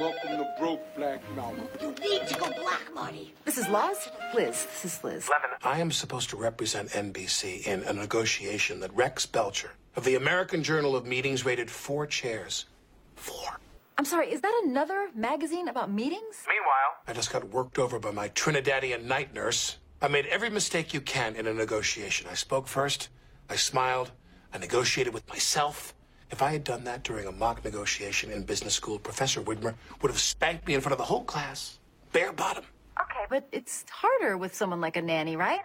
[0.00, 1.68] Welcome to Broke Black Mountain.
[1.80, 3.32] You need to go black, Marty.
[3.44, 4.08] This is Liz?
[4.34, 5.30] Liz, this is Liz.
[5.62, 10.62] I am supposed to represent NBC in a negotiation that Rex Belcher of the American
[10.62, 12.66] Journal of Meetings rated four chairs.
[13.14, 13.60] Four.
[13.96, 16.44] I'm sorry, is that another magazine about meetings?
[16.48, 19.78] Meanwhile, I just got worked over by my Trinidadian night nurse.
[20.02, 22.26] I made every mistake you can in a negotiation.
[22.28, 23.08] I spoke first,
[23.48, 24.10] I smiled,
[24.52, 25.93] I negotiated with myself.
[26.34, 30.10] If I had done that during a mock negotiation in business school, Professor Widmer would
[30.10, 31.78] have spanked me in front of the whole class,
[32.12, 32.64] bare bottom.
[33.00, 35.60] Okay, but it's harder with someone like a nanny, right?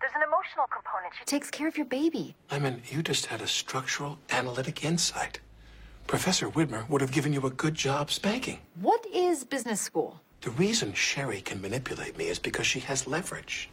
[0.00, 1.12] There's an emotional component.
[1.18, 2.36] She takes care of your baby.
[2.52, 5.40] I mean, you just had a structural analytic insight.
[6.06, 8.60] Professor Widmer would have given you a good job spanking.
[8.80, 10.20] What is business school?
[10.42, 13.70] The reason Sherry can manipulate me is because she has leverage.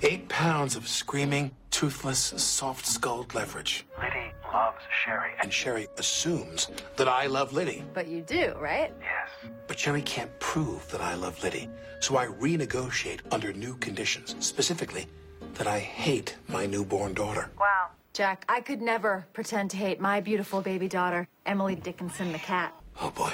[0.00, 3.84] Eight pounds of screaming, toothless, soft skulled leverage.
[4.00, 4.13] Liddy
[4.54, 5.30] loves Sherry.
[5.42, 7.82] And Sherry assumes that I love Liddy.
[7.92, 8.92] But you do, right?
[9.00, 9.52] Yes.
[9.66, 11.68] But Sherry can't prove that I love Liddy.
[12.00, 14.36] So I renegotiate under new conditions.
[14.38, 15.06] Specifically,
[15.54, 17.50] that I hate my newborn daughter.
[17.58, 17.88] Wow.
[18.12, 22.72] Jack, I could never pretend to hate my beautiful baby daughter, Emily Dickinson the cat.
[23.00, 23.32] Oh boy.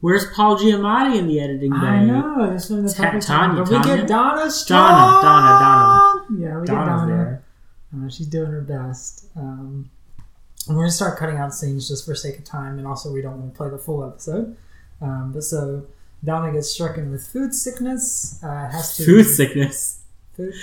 [0.00, 1.76] Where's Paul Giamatti in the editing bay?
[1.78, 2.52] I know.
[2.52, 3.26] This is the Ta- perfect.
[3.26, 4.90] Tanya, But we get Donna Strong.
[4.90, 6.24] Donna, Donna, Donna.
[6.38, 7.06] Yeah, we Donna's get Donna.
[7.06, 7.44] there.
[7.96, 9.28] Uh, she's doing her best.
[9.36, 9.88] Um,
[10.68, 13.20] and we're gonna start cutting out scenes just for sake of time, and also we
[13.22, 14.56] don't want to play the full episode.
[15.00, 15.86] Um, but so
[16.24, 18.42] Donna gets stricken with food sickness.
[18.42, 20.00] Uh, has to Food sickness.
[20.36, 20.54] Food.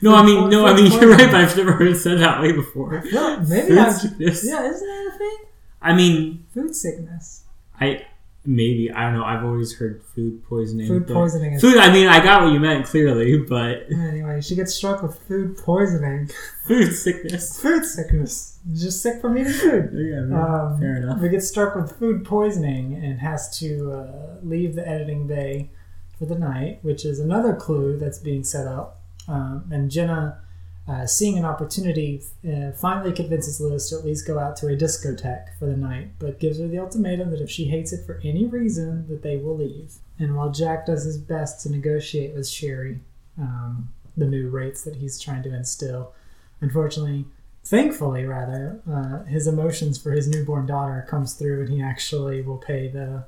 [0.00, 2.40] No, I mean, no, I mean, you're right, but I've never heard it said that
[2.40, 3.02] way before.
[3.10, 4.44] No, maybe Food I've, sickness.
[4.46, 5.36] yeah, isn't that a thing?
[5.82, 7.42] I mean, Food sickness.
[7.80, 8.06] I
[8.50, 9.24] maybe I don't know.
[9.24, 10.88] I've always heard food poisoning.
[10.88, 11.76] Food poisoning is- Food.
[11.76, 15.58] I mean, I got what you meant clearly, but Anyway, she gets struck with food
[15.58, 16.30] poisoning.
[16.66, 17.60] food sickness.
[17.60, 18.58] food sickness.
[18.74, 19.90] Just sick from eating food.
[19.92, 21.20] Yeah, man, Um, fair enough.
[21.20, 25.70] We get struck with food poisoning and has to uh, leave the editing bay
[26.18, 29.00] for the night, which is another clue that's being set up.
[29.28, 30.40] Um, and Jenna,
[30.88, 34.76] uh, seeing an opportunity, uh, finally convinces Liz to at least go out to a
[34.76, 38.20] discotheque for the night, but gives her the ultimatum that if she hates it for
[38.24, 39.94] any reason, that they will leave.
[40.18, 43.00] And while Jack does his best to negotiate with Sherry
[43.38, 46.14] um, the new rates that he's trying to instill,
[46.62, 47.26] unfortunately,
[47.64, 52.56] thankfully rather uh, his emotions for his newborn daughter comes through and he actually will
[52.56, 53.24] pay the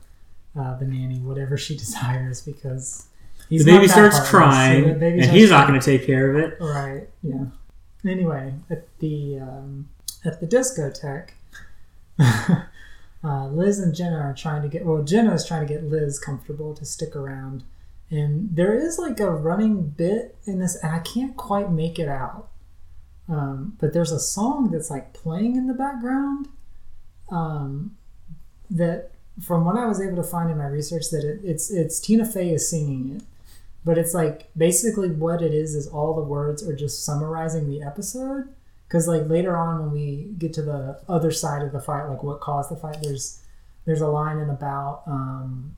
[0.59, 3.10] uh, the nanny whatever she desires because
[3.51, 6.31] he's the baby starts crying, So baby and starts he's not going to take care
[6.31, 6.57] of it.
[6.61, 7.47] right yeah.
[8.09, 9.89] Anyway at the um,
[10.25, 11.31] at the discotheque
[13.25, 16.19] uh, Liz and Jenna are trying to get well Jenna is trying to get Liz
[16.19, 17.65] comfortable to stick around.
[18.11, 22.09] And there is like a running bit in this and I can't quite make it
[22.09, 22.49] out.
[23.29, 26.49] Um, but there's a song that's like playing in the background
[27.31, 27.97] um,
[28.71, 32.01] that from what I was able to find in my research that it, it's it's
[32.01, 33.23] Tina Fey is singing it
[33.85, 37.83] but it's like basically what it is is all the words are just summarizing the
[37.83, 38.49] episode.
[38.87, 42.23] Because like later on when we get to the other side of the fight like
[42.23, 43.41] what caused the fight there's
[43.87, 45.77] there's a line in about um,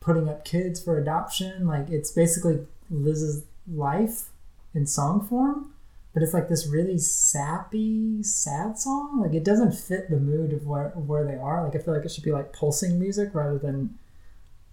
[0.00, 1.66] putting up kids for adoption.
[1.66, 4.28] Like it's basically liz's life
[4.74, 5.72] in song form
[6.16, 9.20] but it's like this really sappy sad song.
[9.20, 11.62] Like it doesn't fit the mood of where, where they are.
[11.62, 13.98] Like i feel like it should be like pulsing music rather than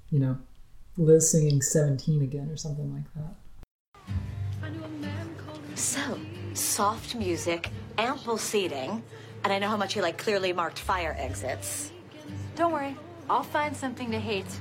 [0.09, 0.37] you know
[0.97, 3.35] liz singing 17 again or something like that
[5.75, 6.19] So,
[6.53, 9.03] soft music, ample seating,
[9.43, 11.91] and I know how much you like clearly marked fire exits.
[12.55, 12.95] Don't worry,
[13.29, 14.59] I'll find something to hate.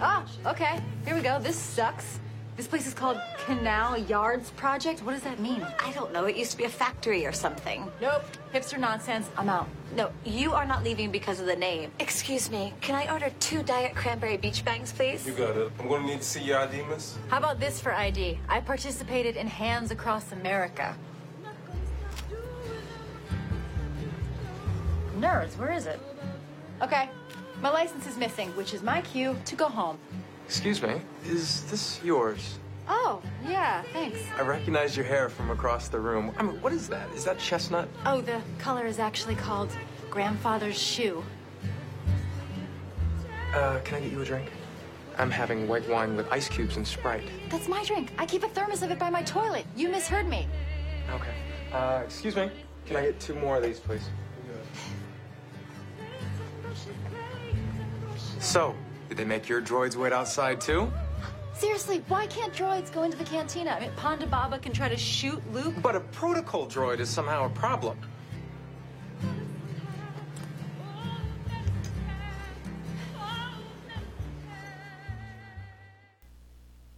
[0.00, 1.38] Ah, okay, here we go.
[1.38, 2.20] This sucks.
[2.56, 5.02] This place is called Canal Yards Project.
[5.02, 5.60] What does that mean?
[5.78, 7.86] I don't know, it used to be a factory or something.
[8.00, 9.28] Nope, hipster nonsense.
[9.36, 9.68] I'm out.
[9.94, 11.92] No, you are not leaving because of the name.
[12.00, 15.26] Excuse me, can I order two Diet Cranberry Beach Bangs, please?
[15.26, 15.70] You got it.
[15.78, 17.18] I'm gonna need to see your ID, miss.
[17.28, 18.38] How about this for ID?
[18.48, 20.96] I participated in Hands Across America.
[25.18, 26.00] Nerds, where is it?
[26.80, 27.10] Okay,
[27.60, 29.98] my license is missing, which is my cue to go home.
[30.46, 31.00] Excuse me.
[31.24, 32.58] Is this yours?
[32.88, 34.20] Oh, yeah, thanks.
[34.38, 36.32] I recognize your hair from across the room.
[36.38, 37.10] I mean, what is that?
[37.10, 37.88] Is that chestnut?
[38.06, 39.70] Oh, the color is actually called
[40.08, 41.24] Grandfather's Shoe.
[43.52, 44.50] Uh, can I get you a drink?
[45.18, 47.24] I'm having white wine with ice cubes and Sprite.
[47.50, 48.12] That's my drink.
[48.18, 49.64] I keep a thermos of it by my toilet.
[49.74, 50.46] You misheard me.
[51.10, 51.34] Okay.
[51.72, 52.50] Uh, excuse me.
[52.84, 54.08] Can I get two more of these, please?
[58.38, 58.76] So,
[59.08, 60.92] did they make your droids wait outside too?
[61.54, 63.70] Seriously, why can't droids go into the cantina?
[63.70, 65.74] I mean, Ponda Baba can try to shoot Luke.
[65.80, 67.98] But a protocol droid is somehow a problem.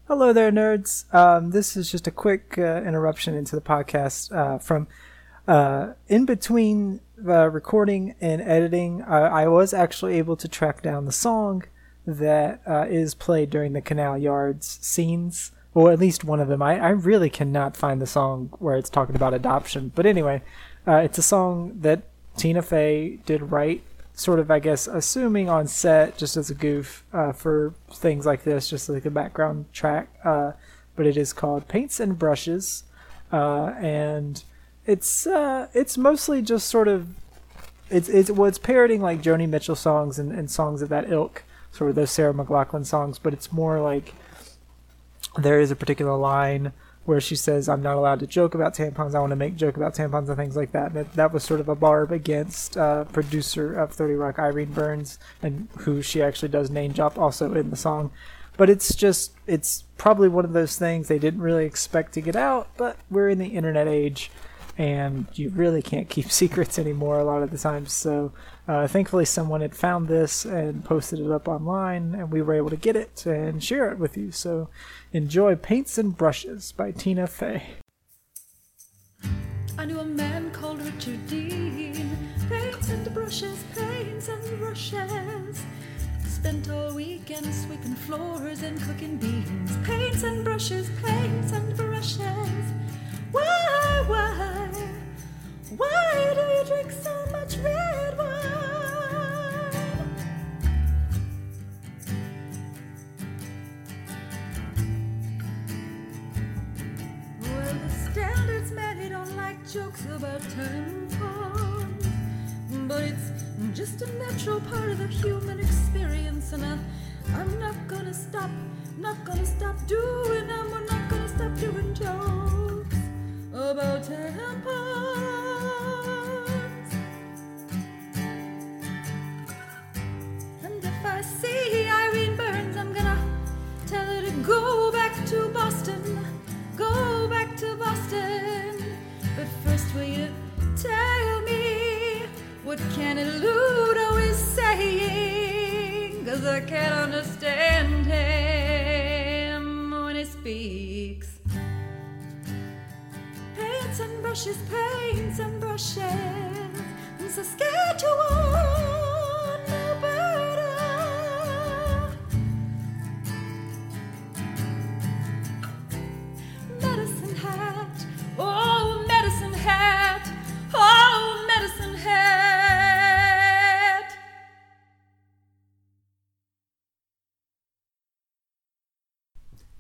[0.09, 1.13] Hello there, nerds.
[1.15, 4.89] Um, this is just a quick uh, interruption into the podcast uh, from
[5.47, 9.03] uh, in between uh, recording and editing.
[9.03, 11.63] I, I was actually able to track down the song
[12.09, 16.63] that uh, is played during the Canal Yards scenes, or at least one of them.
[16.63, 20.43] I, I really cannot find the song where it's talking about adoption, but anyway,
[20.87, 22.03] uh, it's a song that
[22.37, 23.83] Tina Fey did write
[24.15, 28.43] sort of, I guess, assuming on set just as a goof uh, for things like
[28.43, 30.09] this, just like a background track.
[30.25, 30.53] Uh,
[30.97, 32.85] but it is called Paints and Brushes,
[33.31, 34.43] uh, and
[34.87, 37.09] it's uh, it's mostly just sort of
[37.91, 41.45] it's it's well, parroting like Joni Mitchell songs and, and songs of that ilk,
[41.79, 44.13] sort of those Sarah McLachlan songs, but it's more like
[45.39, 46.73] there is a particular line
[47.05, 49.15] where she says, "I'm not allowed to joke about tampons.
[49.15, 51.45] I want to make joke about tampons and things like that." And that, that was
[51.45, 56.21] sort of a barb against uh, producer of Thirty Rock, Irene Burns, and who she
[56.21, 58.11] actually does name drop also in the song.
[58.57, 62.35] But it's just, it's probably one of those things they didn't really expect to get
[62.35, 62.69] out.
[62.77, 64.33] But we're in the internet age,
[64.77, 67.93] and you really can't keep secrets anymore a lot of the times.
[67.93, 68.33] So
[68.69, 72.69] uh, thankfully, someone had found this and posted it up online, and we were able
[72.69, 74.31] to get it and share it with you.
[74.31, 74.69] So
[75.13, 77.63] enjoy Paints and Brushes by Tina Fey.
[79.79, 82.17] I knew a man called Richard Dean.
[82.51, 85.63] Paints and brushes, paints and brushes.
[86.27, 89.77] Spent all weekend sweeping floors and cooking beans.
[89.85, 92.19] Paints and brushes, paints and brushes.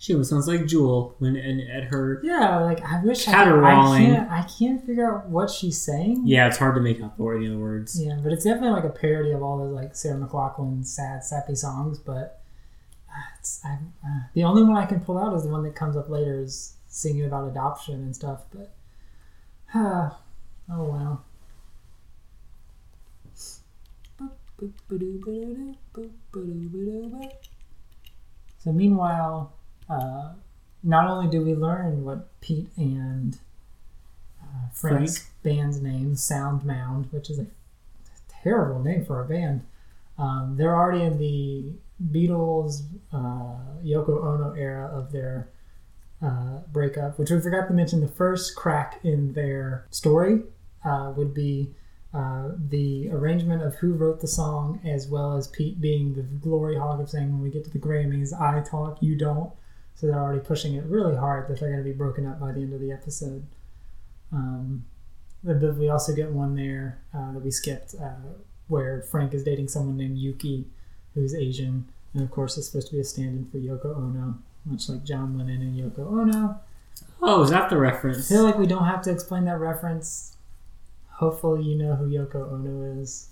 [0.08, 2.22] She almost sounds like Jewel when and at her.
[2.24, 4.30] Yeah, like I wish I, could, I can't.
[4.30, 6.22] I can't figure out what she's saying.
[6.24, 8.02] Yeah, it's hard to make out the word- any of the words.
[8.02, 11.54] Yeah, but it's definitely like a parody of all those like Sarah McLachlan sad, sappy
[11.54, 11.98] songs.
[11.98, 12.40] But
[13.10, 15.74] uh, it's I, uh, the only one I can pull out is the one that
[15.74, 18.44] comes up later is singing about adoption and stuff.
[18.50, 18.74] But
[19.74, 20.08] uh,
[20.72, 21.24] oh well.
[28.64, 29.57] So meanwhile,
[29.88, 30.32] uh,
[30.82, 33.38] not only do we learn what Pete and
[34.42, 35.30] uh, Frank's Frank.
[35.42, 37.46] band's name, Sound Mound, which is a
[38.42, 39.62] terrible name for a band.
[40.18, 41.72] Um, they're already in the
[42.12, 42.82] Beatles,
[43.12, 45.48] uh, Yoko Ono era of their
[46.22, 48.00] uh, breakup, which we forgot to mention.
[48.00, 50.42] The first crack in their story
[50.84, 51.70] uh, would be
[52.14, 56.76] uh, the arrangement of who wrote the song, as well as Pete being the glory
[56.76, 59.52] hog of saying, when we get to the Grammys, I talk, you don't.
[59.98, 62.52] So they're already pushing it really hard that they're going to be broken up by
[62.52, 63.44] the end of the episode.
[64.32, 64.84] Um,
[65.42, 68.10] but we also get one there uh, that we skipped uh,
[68.68, 70.66] where Frank is dating someone named Yuki,
[71.14, 74.88] who's Asian, and of course is supposed to be a stand-in for Yoko Ono, much
[74.88, 76.60] like John Lennon and Yoko Ono.
[77.20, 78.28] Oh, is that the I reference?
[78.28, 80.36] feel like we don't have to explain that reference.
[81.14, 83.30] Hopefully, you know who Yoko Ono is.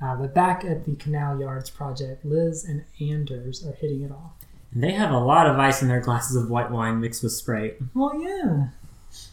[0.00, 4.32] Uh, but back at the Canal Yards project, Liz and Anders are hitting it off.
[4.72, 7.78] They have a lot of ice in their glasses of white wine mixed with Sprite.
[7.92, 8.68] Well, yeah,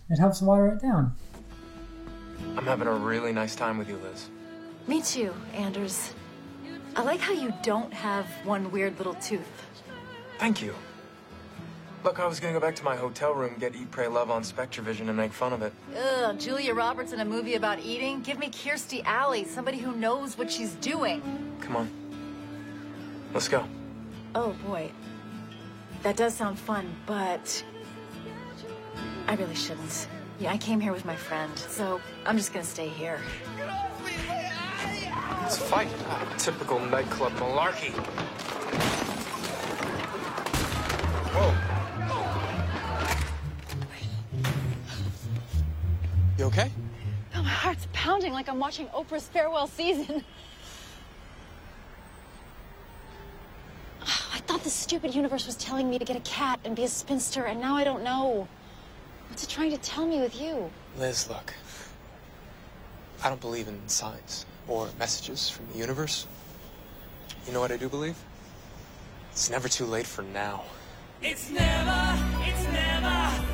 [0.10, 1.16] it helps water it down.
[2.56, 4.30] I'm having a really nice time with you, Liz.
[4.88, 6.14] Me too, Anders.
[6.96, 9.66] I like how you don't have one weird little tooth.
[10.40, 10.74] Thank you.
[12.04, 14.42] Look, I was gonna go back to my hotel room, get Eat, Pray, Love on
[14.42, 15.74] Spectravision, and make fun of it.
[15.96, 18.22] Ugh, Julia Roberts in a movie about eating?
[18.22, 21.22] Give me Kirstie Alley, somebody who knows what she's doing.
[21.60, 21.90] Come on.
[23.34, 23.68] Let's go.
[24.34, 24.92] Oh boy.
[26.08, 27.66] That does sound fun, but
[29.28, 30.08] I really shouldn't.
[30.40, 33.20] Yeah, I came here with my friend, so I'm just gonna stay here.
[35.42, 35.90] Let's fight.
[36.08, 37.92] Ah, typical nightclub malarkey.
[41.36, 41.54] Whoa.
[46.38, 46.72] You okay?
[47.36, 50.24] Oh, my heart's pounding like I'm watching Oprah's farewell season.
[54.10, 56.84] Oh, I thought the stupid universe was telling me to get a cat and be
[56.84, 58.50] a spinster, and now I don't know.
[59.30, 60.70] What's it trying to tell me with you?
[61.00, 61.54] Liz, look.
[63.24, 66.28] I don't believe in signs or messages from the universe.
[67.46, 68.18] You know what I do believe?
[69.32, 70.66] It's never too late for now.
[71.22, 71.64] It's never,
[72.44, 73.47] it's never, it's never,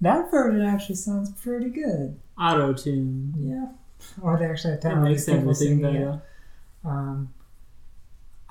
[0.00, 2.18] That version actually sounds pretty good.
[2.40, 3.34] Auto tune.
[3.38, 3.66] Yeah.
[4.22, 6.20] Or they actually have talented makes people singing it.
[6.84, 7.32] Um,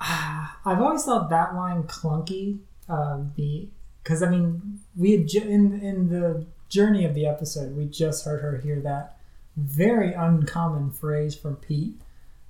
[0.00, 2.60] I've always thought that line clunky.
[2.88, 3.68] Um, the
[4.02, 8.24] because I mean we had ju- in in the journey of the episode we just
[8.24, 9.16] heard her hear that
[9.56, 12.00] very uncommon phrase from Pete,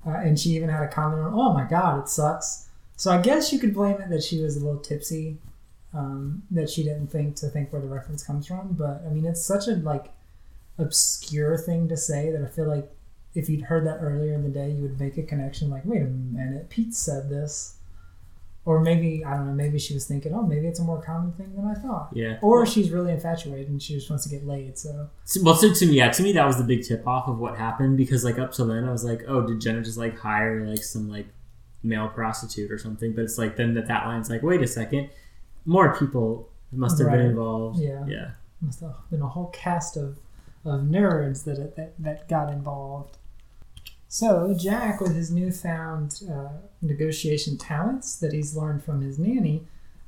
[0.06, 3.20] uh, and she even had a comment on, "Oh my God, it sucks." So I
[3.20, 5.38] guess you could blame it that she was a little tipsy,
[5.94, 8.72] um, that she didn't think to think where the reference comes from.
[8.72, 10.06] But I mean, it's such a like
[10.78, 12.90] obscure thing to say that I feel like
[13.34, 16.02] if you'd heard that earlier in the day, you would make a connection like, wait
[16.02, 17.76] a minute, Pete said this.
[18.66, 21.32] Or maybe, I don't know, maybe she was thinking, oh, maybe it's a more common
[21.32, 22.10] thing than I thought.
[22.12, 22.38] Yeah.
[22.42, 24.78] Or she's really infatuated and she just wants to get laid.
[24.78, 27.26] So, So- Well, so to me, yeah, to me that was the big tip off
[27.26, 29.96] of what happened because like up till then I was like, oh, did Jenna just
[29.96, 31.26] like hire like some like
[31.82, 33.12] male prostitute or something?
[33.14, 35.08] But it's like then that that line's like, wait a second,
[35.70, 37.18] more people must have Right.
[37.18, 37.78] been involved.
[37.78, 38.04] Yeah.
[38.06, 38.30] yeah.
[38.60, 40.18] must have been a whole cast of,
[40.64, 43.16] of nerds that, that, that got involved.
[44.08, 46.48] So, Jack, with his newfound uh,
[46.82, 49.62] negotiation talents that he's learned from his nanny,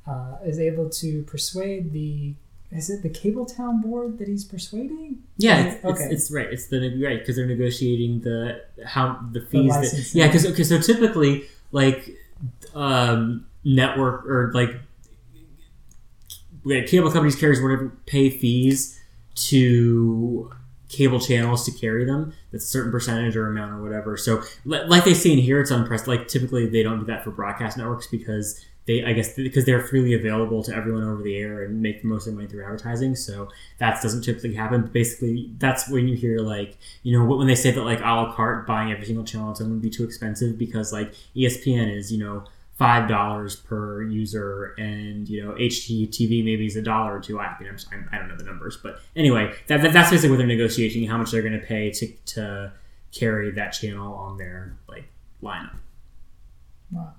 [0.05, 2.35] uh, is able to persuade the.
[2.69, 5.19] Is it the cable town board that he's persuading?
[5.37, 6.03] Yeah, it's, okay.
[6.03, 6.47] it's, it's right.
[6.51, 9.71] It's the right because they're negotiating the how the fees.
[9.71, 12.09] that, yeah, because okay, so typically like
[12.75, 14.71] um, network or like
[16.63, 18.99] like, cable companies carriers whatever pay fees
[19.35, 20.51] to
[20.89, 22.33] cable channels to carry them.
[22.51, 24.15] That's a certain percentage or amount or whatever.
[24.15, 26.21] So like they say in here, it's unprecedented.
[26.21, 29.81] Like typically they don't do that for broadcast networks because they I guess because they're
[29.81, 32.63] freely available to everyone over the air and make the most of their money through
[32.63, 33.15] advertising.
[33.15, 33.49] So
[33.79, 34.81] that doesn't typically happen.
[34.81, 38.03] But basically, that's when you hear like you know when they say that like a
[38.03, 41.95] la carte buying every single channel its own would be too expensive because like ESPN
[41.95, 42.43] is you know
[42.75, 47.39] five dollars per user and you know HGTV maybe is a dollar or two.
[47.39, 50.37] I, mean, I'm, I don't know the numbers, but anyway, that, that that's basically what
[50.37, 52.73] they're negotiating how much they're going to pay to to
[53.11, 55.05] carry that channel on their like
[55.41, 55.75] lineup.
[56.91, 57.13] Wow.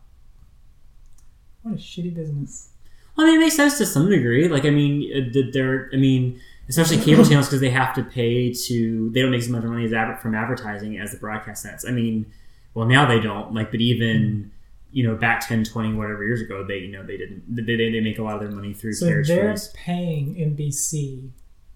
[1.62, 2.70] What a shitty business.
[3.16, 4.48] Well, I mean, it makes sense to some degree.
[4.48, 8.52] Like, I mean, uh, they're, I mean, especially cable channels because they have to pay
[8.52, 11.84] to, they don't make as much money as from advertising as the broadcast nets.
[11.86, 12.26] I mean,
[12.74, 13.54] well, now they don't.
[13.54, 14.50] Like, but even,
[14.94, 17.90] you know, back 10, 20, whatever years ago, they, you know, they didn't, they, they,
[17.90, 21.30] they make a lot of their money through So they're paying NBC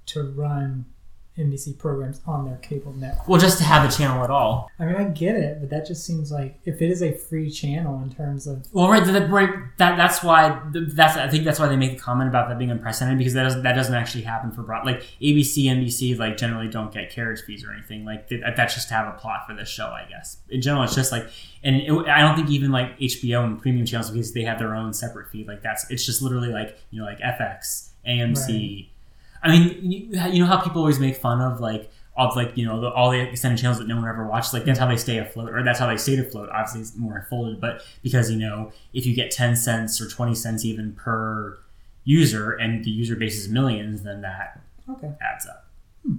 [0.06, 0.86] to run
[1.38, 3.28] NBC programs on their cable network.
[3.28, 4.70] Well, just to have a channel at all.
[4.78, 7.50] I mean, I get it, but that just seems like if it is a free
[7.50, 11.58] channel in terms of Well, right, that, right, that that's why that's I think that's
[11.58, 14.22] why they make the comment about that being unprecedented because that doesn't that doesn't actually
[14.22, 18.28] happen for broad like ABC, NBC like generally don't get carriage fees or anything like
[18.28, 20.94] that, that's just to have a plot for this show I guess in general it's
[20.94, 21.28] just like
[21.62, 24.74] and it, I don't think even like HBO and premium channels because they have their
[24.74, 28.88] own separate feed like that's it's just literally like you know like FX, AMC.
[29.42, 32.66] I mean you, you know how people always make fun of like of like you
[32.66, 34.96] know the, all the extended channels that no one ever watches like that's how they
[34.96, 36.48] stay afloat or that's how they stayed afloat.
[36.50, 40.34] Obviously it's more folded but because you know if you get 10 cents or 20
[40.34, 41.58] cents even per
[42.04, 44.60] user and the user base is millions then that
[44.90, 45.12] okay.
[45.20, 45.68] adds up.
[46.04, 46.16] Hmm.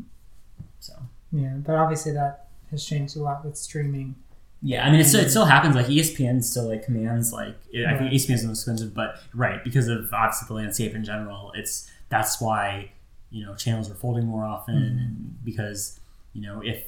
[0.80, 0.94] So.
[1.32, 4.16] Yeah, but obviously that has changed a lot with streaming.
[4.62, 5.76] yeah i mean it still, it still happens.
[5.76, 9.16] Like espn still like commands like it, i think espn is the most expensive but
[9.34, 12.92] right because of obviously the landscape in general it's that's why
[13.32, 15.46] you know channels are folding more often Mhm.
[15.46, 16.00] because
[16.34, 16.84] you know if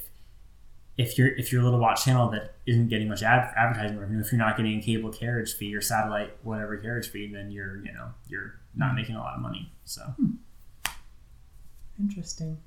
[0.98, 4.20] if you're if you're a little watch channel that isn't getting much ad, advertising revenue,
[4.20, 7.76] if you're not getting a cable carriage fee or satellite whatever carriage fee, then you're
[7.84, 9.72] you know you're not making a lot of money.
[9.84, 10.14] So
[11.98, 12.58] Interesting.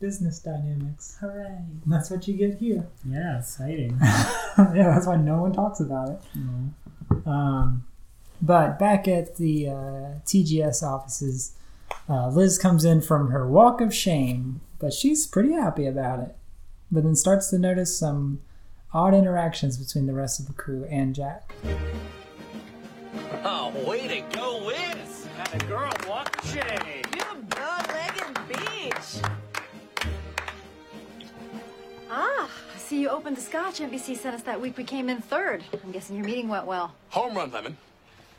[0.00, 1.16] Business dynamics.
[1.20, 1.58] Hooray.
[1.86, 2.86] That's what you get here.
[3.08, 3.96] yeah, exciting.
[4.02, 7.26] yeah, that's why no one talks about it.
[7.26, 7.84] Um,
[8.40, 9.72] but back at the uh,
[10.24, 11.52] TGS offices,
[12.08, 16.36] uh, Liz comes in from her walk of shame, but she's pretty happy about it.
[16.90, 18.40] But then starts to notice some
[18.92, 21.54] odd interactions between the rest of the crew and Jack.
[23.44, 25.26] Oh, way to go, Liz!
[25.36, 27.02] Had a girl walk the shame.
[27.16, 29.22] You bow-legged beach.
[32.10, 35.22] Ah, I see you opened the scotch NBC sent us that week we came in
[35.22, 35.64] third.
[35.82, 36.94] I'm guessing your meeting went well.
[37.10, 37.78] Home run, Lemon.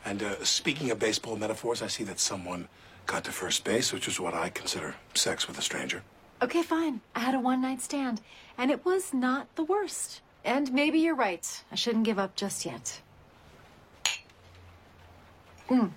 [0.06, 2.68] And uh, speaking of baseball metaphors, I see that someone
[3.06, 6.04] got to first base, which is what I consider sex with a stranger.
[6.42, 7.02] Okay, fine.
[7.16, 8.22] I had a one night stand,
[8.58, 10.22] and it was not the worst.
[10.46, 11.64] And maybe you're right.
[11.72, 13.00] I shouldn't give up just yet.
[15.70, 15.92] Mm.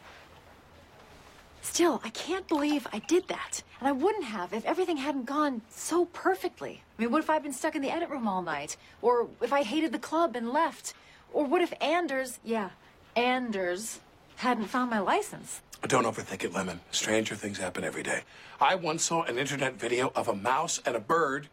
[1.62, 3.62] Still, I can't believe I did that.
[3.80, 6.82] And I wouldn't have if everything hadn't gone so perfectly.
[6.96, 8.76] I mean, what if I'd been stuck in the edit room all night?
[9.02, 10.94] Or if I hated the club and left?
[11.32, 12.70] Or what if Anders, yeah,
[13.16, 14.00] Anders,
[14.36, 15.61] hadn't found my license?
[15.83, 16.81] Don't overthink it, Lemon.
[16.91, 18.22] Stranger things happen every day.
[18.61, 21.49] I once saw an internet video of a mouse and a bird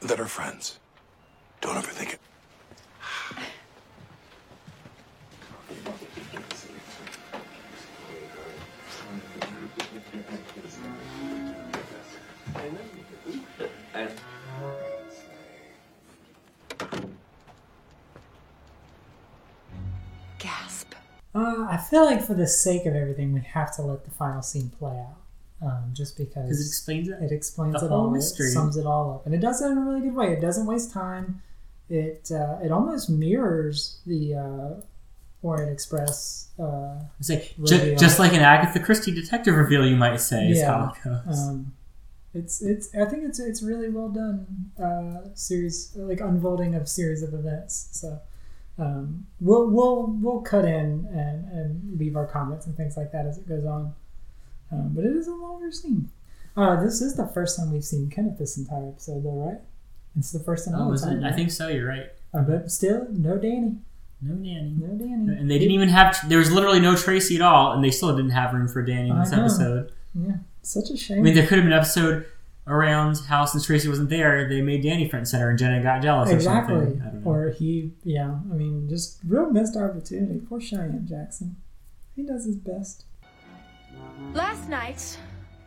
[0.00, 0.78] that are friends.
[1.60, 2.20] Don't overthink it.
[21.36, 24.42] Uh, I feel like for the sake of everything, we have to let the final
[24.42, 25.16] scene play out.
[25.62, 27.16] Um, just because it explains it?
[27.22, 28.10] It explains The it all.
[28.10, 28.48] mystery.
[28.48, 30.32] It sums it all up, and it does it in a really good way.
[30.34, 31.42] It doesn't waste time.
[31.88, 34.80] It uh, it almost mirrors the uh,
[35.42, 36.48] Orient Express.
[36.58, 37.78] Uh, Say, reveal.
[37.80, 41.38] ju- just like an Agatha Christie detective reveal, you might say, is how it goes.
[41.48, 41.72] Um,
[42.34, 47.22] it's it's I think it's it's really well done uh, series like unfolding of series
[47.22, 47.88] of events.
[47.92, 48.20] So
[48.78, 53.26] um, we'll we'll we'll cut in and, and leave our comments and things like that
[53.26, 53.94] as it goes on.
[54.70, 56.10] Um, but it is a longer scene.
[56.56, 59.60] Uh, this is the first time we've seen Kenneth this entire episode, though, right?
[60.18, 60.74] It's the first time.
[60.76, 61.28] oh, is time, it?
[61.28, 61.68] I think so.
[61.68, 62.10] You're right.
[62.32, 63.76] Uh, but still, no Danny.
[64.22, 64.74] No Danny.
[64.78, 65.38] No Danny.
[65.38, 66.16] And they didn't even have.
[66.28, 69.10] There was literally no Tracy at all, and they still didn't have room for Danny
[69.10, 69.92] in this episode.
[70.14, 71.18] Yeah, such a shame.
[71.18, 72.26] I mean, there could have been an episode
[72.66, 76.02] around how since Tracy wasn't there, they made Danny front and center, and Jenna got
[76.02, 76.74] jealous or exactly.
[76.74, 77.22] something.
[77.24, 77.28] I.
[77.28, 78.38] Or he, yeah.
[78.50, 80.40] I mean, just real missed opportunity.
[80.48, 81.56] Poor Cheyenne Jackson.
[82.14, 83.04] He does his best.
[84.32, 85.18] Last night,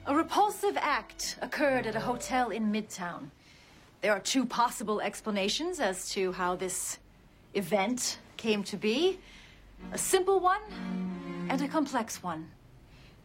[0.06, 3.30] a repulsive act occurred at a hotel in Midtown.
[4.02, 6.98] There are two possible explanations as to how this
[7.54, 9.20] event came to be
[9.92, 10.62] a simple one
[11.50, 12.50] and a complex one.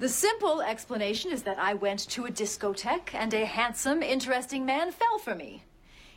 [0.01, 4.90] The simple explanation is that I went to a discotheque and a handsome, interesting man
[4.90, 5.62] fell for me.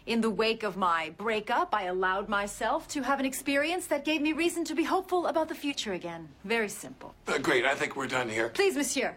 [0.07, 4.21] In the wake of my breakup, I allowed myself to have an experience that gave
[4.21, 6.28] me reason to be hopeful about the future again.
[6.43, 7.13] Very simple.
[7.28, 8.49] Uh, great, I think we're done here.
[8.49, 9.15] Please, monsieur.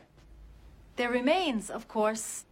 [0.97, 2.45] There remains, of course,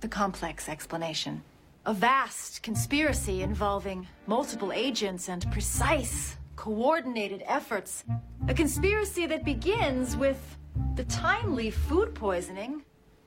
[0.00, 1.42] the complex explanation.
[1.86, 8.04] A vast conspiracy involving multiple agents and precise, coordinated efforts.
[8.48, 10.58] A conspiracy that begins with
[10.94, 12.82] the timely food poisoning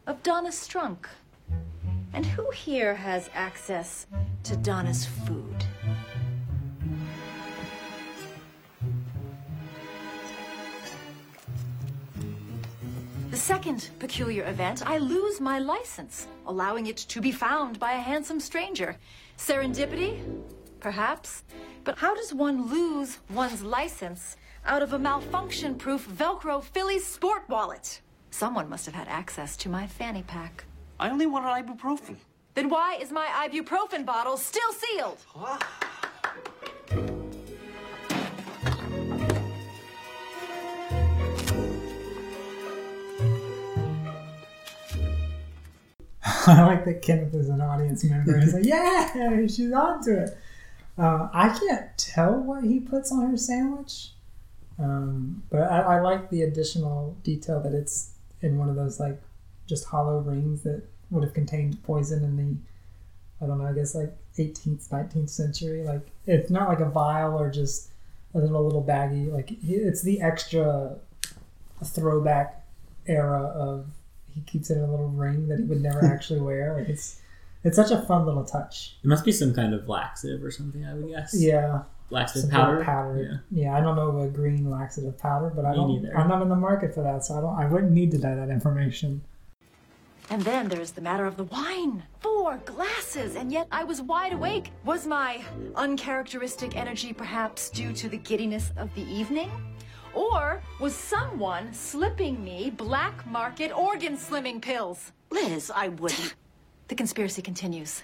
[0.08, 1.06] of Donna Strunk.
[2.14, 4.08] And who here has access
[4.44, 5.64] to Donna's food?
[13.30, 18.00] The second peculiar event, I lose my license, allowing it to be found by a
[18.00, 18.98] handsome stranger.
[19.38, 20.20] Serendipity?
[20.80, 21.44] Perhaps.
[21.84, 24.36] But how does one lose one's license
[24.70, 28.02] out of a malfunction proof Velcro Phillies sport wallet?
[28.30, 30.64] Someone must have had access to my fanny pack.
[31.00, 32.18] I only wanted ibuprofen.
[32.54, 35.18] Then why is my ibuprofen bottle still sealed?
[46.46, 48.38] I like that Kenneth is an audience member.
[48.40, 50.38] He's like, yeah, she's on to it.
[50.96, 54.12] Uh, I can't tell what he puts on her sandwich,
[54.80, 58.12] um, but I, I like the additional detail that it's
[58.42, 59.22] in one of those like
[59.68, 62.56] just hollow rings that would have contained poison in the
[63.42, 65.84] I don't know, I guess like 18th, 19th century.
[65.84, 67.90] Like it's not like a vial or just
[68.34, 69.32] a little little baggie.
[69.32, 70.96] Like it's the extra
[71.84, 72.66] throwback
[73.06, 73.88] era of
[74.34, 76.76] he keeps it in a little ring that he would never actually wear.
[76.78, 77.22] Like it's
[77.64, 78.96] it's such a fun little touch.
[79.04, 81.34] It must be some kind of laxative or something, I would guess.
[81.38, 81.84] Yeah.
[82.12, 82.84] Laxative Some powder.
[82.84, 83.44] powder.
[83.52, 83.78] Yeah.
[83.78, 85.88] I don't know of a green laxative powder, but I Me don't.
[86.02, 86.18] neither.
[86.18, 87.56] I'm not in the market for that, so I don't.
[87.60, 89.22] I wouldn't need to know that information.
[90.32, 92.04] And then there's the matter of the wine.
[92.20, 94.72] Four glasses, and yet I was wide awake.
[94.86, 95.42] Was my
[95.76, 99.50] uncharacteristic energy perhaps due to the giddiness of the evening?
[100.14, 105.12] Or was someone slipping me black market organ slimming pills?
[105.32, 106.36] Liz, I wouldn't.
[106.90, 108.02] The conspiracy continues.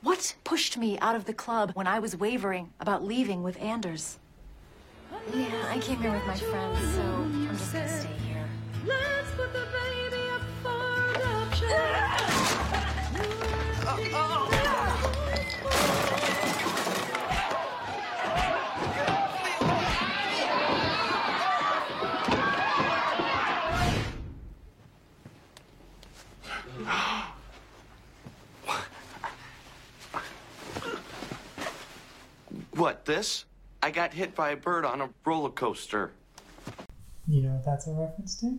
[0.00, 4.18] What pushed me out of the club when I was wavering about leaving with Anders?
[5.34, 8.28] Yeah, I came here with my friends, so I'm just gonna stay here.
[32.78, 33.44] What, this?
[33.82, 36.12] I got hit by a bird on a roller coaster.
[37.26, 38.56] You know what that's a reference to?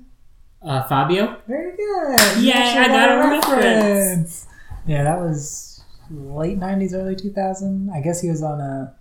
[0.62, 1.42] Uh, Fabio?
[1.48, 2.20] Very good.
[2.38, 4.46] You Yay, I got a reference.
[4.86, 7.92] Yeah, that was late '90s, early 2000.
[7.96, 8.94] I guess he was on a.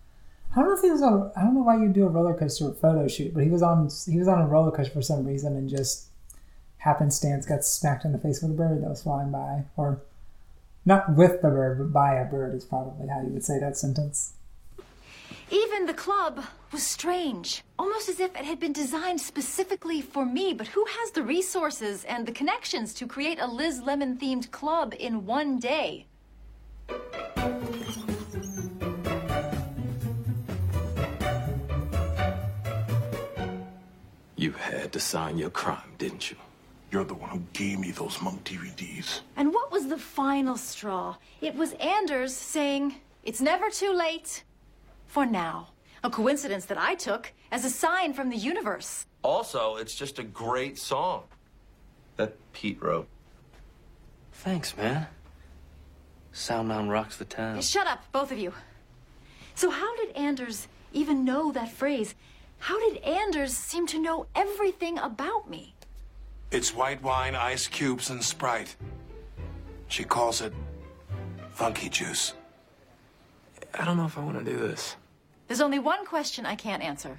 [0.53, 1.33] I don't know if he was on.
[1.37, 3.91] I don't know why you do a roller coaster photo shoot, but he was on.
[4.09, 6.07] He was on a roller coaster for some reason, and just
[6.77, 10.01] happenstance got smacked in the face with a bird that was flying by, or
[10.85, 13.77] not with the bird, but by a bird is probably how you would say that
[13.77, 14.35] sentence.
[15.51, 20.53] Even the club was strange, almost as if it had been designed specifically for me.
[20.53, 24.95] But who has the resources and the connections to create a Liz Lemon themed club
[24.99, 26.05] in one day?
[34.37, 36.37] You had to sign your crime, didn't you?
[36.91, 39.21] You're the one who gave me those monk DVDs.
[39.37, 41.17] And what was the final straw?
[41.41, 44.45] It was Anders saying, It's never too late
[45.09, 45.71] for now.
[46.05, 49.07] A coincidence that I took as a sign from the universe.
[49.23, 51.25] Also, it's just a great song.
[52.17, 53.09] That Pete wrote.
[54.33, 55.09] Thanks, man.
[56.31, 57.61] Sound Soundman rocks the town.
[57.61, 58.53] Shut up, both of you.
[59.57, 62.15] So, how did Anders even know that phrase?
[62.59, 65.75] How did Anders seem to know everything about me?
[66.53, 68.77] It's white wine, ice cubes, and Sprite.
[69.89, 70.53] She calls it
[71.51, 72.35] funky juice.
[73.75, 74.97] I don't know if I want to do this.
[75.47, 77.19] There's only one question I can't answer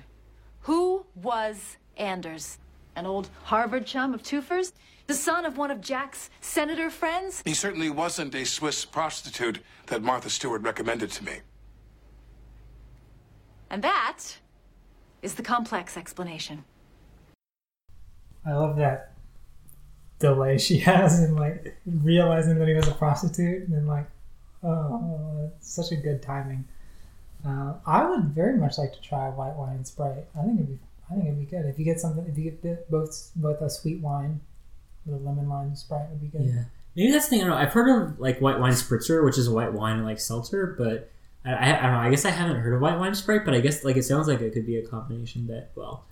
[0.61, 2.57] Who was Anders?
[2.95, 4.73] An old Harvard chum of Toofer's?
[5.07, 7.41] The son of one of Jack's senator friends?
[7.45, 11.39] He certainly wasn't a Swiss prostitute that Martha Stewart recommended to me.
[13.69, 14.37] And that
[15.21, 16.63] is the complex explanation.
[18.45, 19.13] I love that
[20.19, 24.07] delay she has in like realizing that he was a prostitute and then like
[24.63, 26.65] oh it's such a good timing
[27.45, 30.77] uh, i would very much like to try white wine sprite i think it'd be
[31.09, 33.69] i think it'd be good if you get something if you get both both a
[33.69, 34.39] sweet wine
[35.05, 36.63] with a lemon lime sprite would be good Yeah.
[36.95, 37.41] Maybe that's the thing.
[37.41, 37.61] I don't know.
[37.61, 41.09] I've heard of like white wine spritzer, which is a white wine like seltzer, but
[41.45, 41.99] I, I, I don't know.
[41.99, 44.27] I guess I haven't heard of white wine sprite, but I guess like it sounds
[44.27, 46.03] like it could be a combination that well.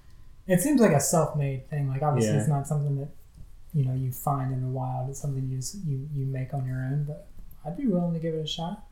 [0.48, 2.40] it seems like a self-made thing like obviously Yeah.
[2.42, 3.10] it's not something that
[3.74, 6.78] you know you find in the wild it's something you you you make on your
[6.78, 7.26] own but
[7.68, 8.84] i'd be willing to give it a shot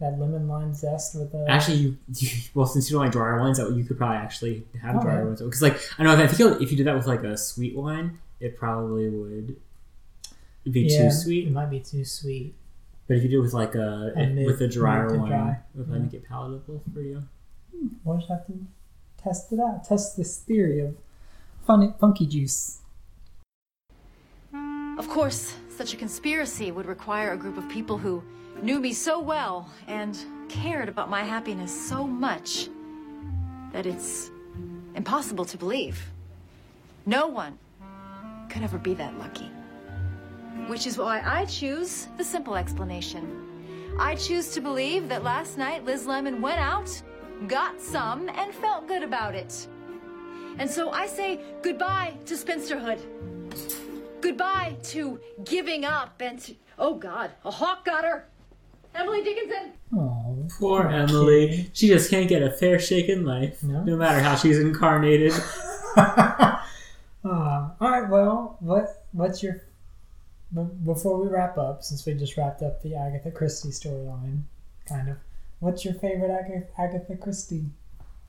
[0.00, 3.40] that lemon lime zest with the Actually, you, you well since you don't like drier
[3.40, 5.24] wines, that you could probably actually have Oh, drier yeah.
[5.24, 7.36] wines because like I know if I feel if you did that with like a
[7.36, 9.56] sweet wine, it probably would
[10.70, 11.48] be Yeah, too sweet.
[11.48, 12.54] it might be too sweet
[13.08, 15.18] But if you do it with like a, A mid- with a drier mid to
[15.20, 15.50] wine, dry.
[15.50, 17.24] it would probably make it palatable for you.
[17.74, 18.52] Hmm, we'll just have to
[19.20, 19.82] test it out.
[19.84, 20.94] Test this theory of
[21.66, 22.78] funny, funky juice.
[24.98, 28.20] Of course, such a conspiracy would require a group of people who
[28.62, 30.18] knew me so well and
[30.48, 32.68] cared about my happiness so much
[33.72, 34.32] that it's
[34.96, 35.96] impossible to believe.
[37.06, 37.56] No one
[38.50, 39.48] could ever be that lucky.
[40.66, 43.94] Which is why I choose the simple explanation.
[44.00, 46.90] I choose to believe that last night Liz Lemon went out,
[47.46, 49.68] got some, and felt good about it.
[50.58, 52.98] And so I say goodbye to spinsterhood.
[54.32, 58.28] Goodbye to giving up and to, oh God, a hawk got her.
[58.94, 59.72] Emily Dickinson.
[59.96, 61.70] Oh, Poor Emily.
[61.72, 63.82] She just can't get a fair shake in life, No.
[63.84, 65.32] no matter how she's incarnated.
[67.24, 68.08] Uh, all right.
[68.08, 69.62] Well, what what's your
[70.84, 71.82] before we wrap up?
[71.82, 74.42] Since we just wrapped up the Agatha Christie storyline,
[74.86, 75.16] kind of.
[75.58, 77.64] What's your favorite Agatha, Agatha Christie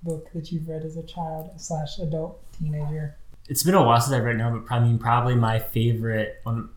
[0.01, 3.15] book that you've read as a child slash adult teenager?
[3.49, 6.69] It's been a while since I've read now, but I mean, probably my favorite one,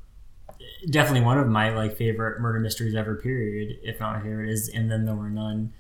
[0.89, 3.15] definitely one of my like favorite murder mysteries ever.
[3.15, 5.73] Period, if not my favorite, is "And Then There Were None,"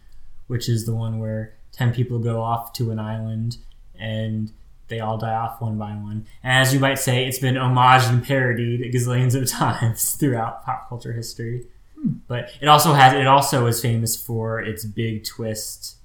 [0.46, 3.56] which is the one where ten people go off to an island
[3.98, 4.52] and
[4.88, 6.26] they all die off one by one.
[6.42, 10.90] And as you might say, it's been homaged and parodied gazillions of times throughout pop
[10.90, 11.66] culture history.
[11.98, 12.12] Hmm.
[12.28, 15.96] But it also has it also is famous for its big twist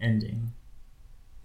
[0.00, 0.52] ending.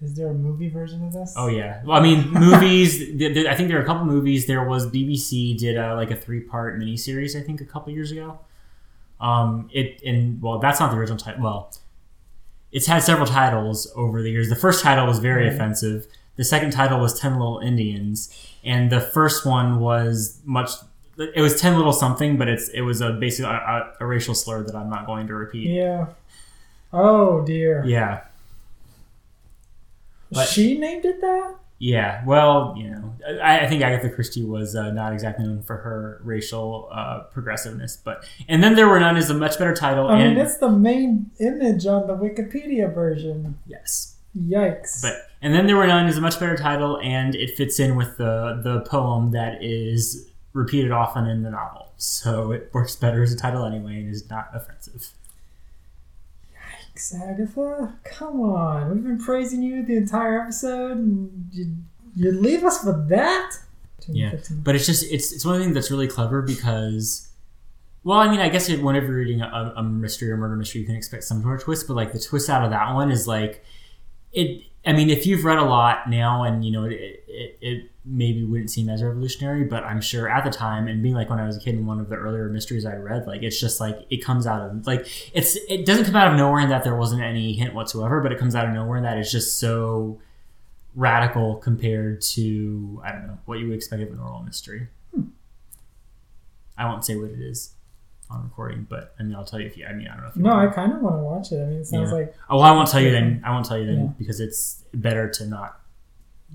[0.02, 1.34] Is there a movie version of this?
[1.36, 1.82] Oh yeah.
[1.84, 2.98] Well, I mean, movies.
[3.00, 4.46] th- th- I think there are a couple movies.
[4.48, 7.38] There was BBC did a, like a three part miniseries.
[7.38, 8.40] I think a couple years ago.
[9.20, 11.44] Um, it and well, that's not the original title.
[11.44, 11.74] Well,
[12.72, 14.48] it's had several titles over the years.
[14.48, 15.54] The first title was very Right.
[15.54, 16.08] offensive.
[16.38, 18.34] The second title was Ten Little Indians,
[18.64, 20.70] and the first one was much.
[21.18, 24.34] It was Ten Little something, but it's it was a basically a, a, a racial
[24.34, 25.68] slur that I'm not going to repeat.
[25.70, 26.06] Yeah.
[26.94, 27.84] Oh dear.
[27.86, 28.22] Yeah.
[30.32, 31.56] But- she named it that.
[31.82, 35.78] Yeah, well, you know, I, I think Agatha Christie was uh, not exactly known for
[35.78, 40.10] her racial uh, progressiveness, but and then there were none is a much better title.
[40.10, 43.58] I and mean, it's the main image on the Wikipedia version.
[43.66, 45.02] yes, Yikes.
[45.02, 47.96] but and then there were none is a much better title, and it fits in
[47.96, 53.24] with the the poem that is repeated often in the novel, so it works better
[53.24, 55.12] as a title anyway, and is not offensive.
[57.14, 57.96] Agatha.
[58.04, 58.92] Come on.
[58.92, 61.76] We've been praising you the entire episode, and you,
[62.16, 63.52] you leave us for that?
[64.08, 64.34] Yeah,
[64.64, 67.30] but it's just it's it's one of the things that's really clever because,
[68.04, 70.88] well, I mean, I guess whenever you're reading a, a mystery or murder mystery, you
[70.88, 73.28] can expect some sort of twist, but like the twist out of that one is
[73.28, 73.64] like
[74.32, 74.64] it.
[74.86, 78.44] I mean, if you've read a lot now, and you know, it, it, it maybe
[78.44, 81.46] wouldn't seem as revolutionary, but I'm sure at the time, and being like when I
[81.46, 84.06] was a kid, in one of the earlier mysteries I read, like it's just like
[84.10, 86.96] it comes out of like it's it doesn't come out of nowhere in that there
[86.96, 90.20] wasn't any hint whatsoever, but it comes out of nowhere in that it's just so
[90.96, 94.88] radical compared to I don't know what you would expect of a normal mystery.
[95.14, 95.24] Hmm.
[96.78, 97.74] I won't say what it is
[98.30, 99.86] on recording, but I mean I'll tell you if you.
[99.86, 101.62] I mean I don't know if you No, I kind of want to watch it.
[101.64, 102.16] I mean, it sounds Yeah.
[102.18, 102.36] like.
[102.50, 103.42] Oh, well, I won't tell you then.
[103.46, 104.12] I won't tell you then Yeah.
[104.18, 105.80] because it's better to not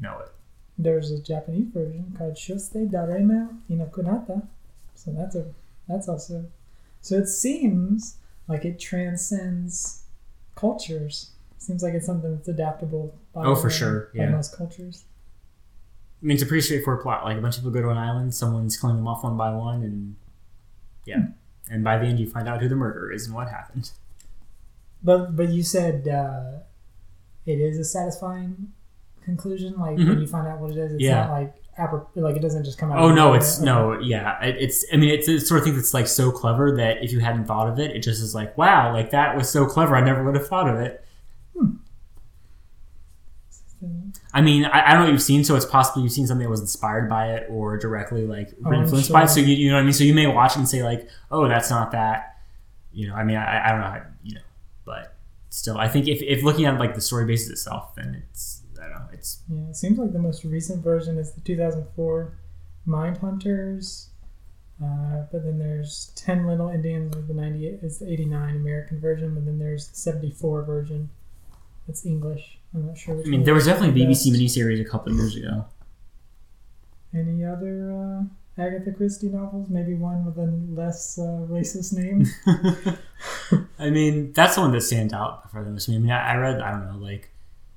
[0.00, 0.30] know it.
[0.78, 4.46] There's a Japanese version called Soshite Daremo Inakunatta.
[4.94, 5.46] So that's a
[5.88, 6.44] that's also
[7.00, 8.16] so it seems
[8.48, 10.04] like it transcends
[10.54, 11.30] cultures.
[11.58, 14.28] Seems like it's something that's adaptable by, Oh, for sure, yeah.
[14.28, 15.04] most cultures.
[16.22, 17.24] I mean, it's a pretty straightforward plot.
[17.24, 19.50] Like a bunch of people go to an island, someone's killing them off one by
[19.54, 20.16] one, and
[21.06, 21.32] yeah, hmm.
[21.70, 23.90] And by the end you find out who the murderer is and what happened.
[25.02, 26.60] But but you said uh,
[27.46, 28.72] it is a satisfying
[29.24, 29.78] conclusion.
[29.78, 30.08] Like Mhm.
[30.08, 31.26] when you find out what it is, it's Yeah.
[31.26, 31.54] not like
[32.14, 32.98] like it doesn't just come out.
[32.98, 34.84] Oh of no, it's no, yeah, it, it's.
[34.92, 37.46] I mean, it's the sort of thing that's like so clever that if you hadn't
[37.46, 39.96] thought of it, it just is like, wow, like that was so clever.
[39.96, 41.03] I never would have thought of it.
[44.32, 46.44] I mean, I, I don't know what you've seen, so it's possible you've seen something
[46.44, 49.28] that was inspired by it or directly like Oh, influenced by it.
[49.28, 49.92] So you, you know what I mean.
[49.92, 52.38] So you may watch it and say like, oh, that's not that.
[52.92, 54.40] You know, I mean, I, I don't know, how, you know,
[54.84, 55.16] but
[55.50, 58.88] still, I think if, if looking at like the story basis itself, then it's I
[58.88, 62.34] don't know, it's Yeah, it seems like the most recent version is the 2004
[62.86, 64.08] Mindhunters.
[64.82, 69.34] Uh, but then there's 10 Little Indians with the 98 is the 89 American version,
[69.34, 71.10] but then there's the 74 version.
[71.88, 72.58] It's English.
[72.74, 73.16] I'm not sure.
[73.16, 75.66] Which I mean, there was definitely a BBC miniseries a couple of years ago.
[77.12, 79.68] Any other uh, Agatha Christie novels?
[79.68, 82.26] Maybe one with a less uh, racist name.
[83.78, 85.88] I mean, that's the one that stands out for the most.
[85.88, 87.30] I mean, I, I read, I don't know, like,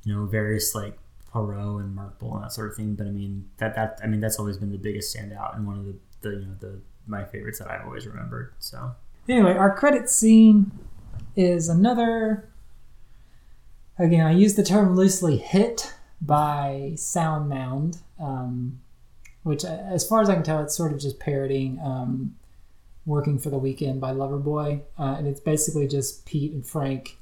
[0.03, 0.97] you know, various like
[1.29, 2.95] Poirot and Marple and that sort of thing.
[2.95, 5.77] But I mean, that that I mean, that's always been the biggest standout and one
[5.77, 8.53] of the, the you know the my favorites that I've always remembered.
[8.59, 8.95] So
[9.29, 10.71] Anyway, our credit scene
[11.35, 12.49] is another.
[13.99, 18.79] Again, I use the term loosely hit by Sound Mound, um,
[19.43, 22.35] which, uh, as far as I can tell, it's sort of just parodying um,
[23.05, 24.81] Working for the Weekend by Loverboy.
[24.99, 27.17] Uh, and it's basically just Pete and Frank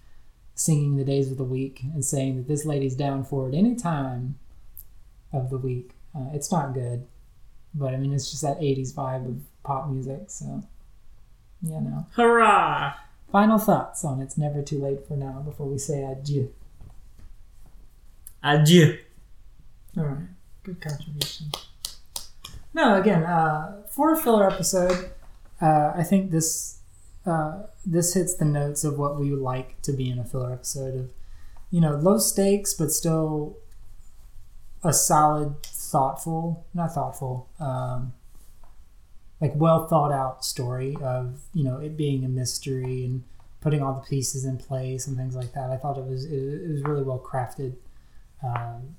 [0.54, 3.76] singing the days of the week and saying that this lady's down for it any
[3.76, 4.38] time
[5.32, 5.92] of the week.
[6.16, 7.06] Uh, it's not good,
[7.74, 10.64] but I mean, it's just that 80s vibe of pop music, so
[11.62, 12.06] you know.
[12.16, 12.94] hurrah!
[13.32, 16.54] Final thoughts on It's Never Too Late for Now before we say adieu.
[18.46, 19.00] Adieu.
[19.98, 20.28] All right,
[20.64, 21.48] good contribution.
[22.76, 25.10] No, again, uh, for a filler episode,
[25.60, 26.80] uh, I think this
[27.26, 30.54] uh, this hits the notes of what we would like to be in a filler
[30.54, 31.10] episode of,
[31.72, 33.58] you know, low stakes but still
[34.84, 38.14] a solid, thoughtful, not thoughtful, um,
[39.42, 43.24] like well thought out story of you know it being a mystery and
[43.62, 45.72] putting all the pieces in place and things like that.
[45.72, 47.74] I thought it was it, it was really well crafted.
[48.44, 48.96] Um,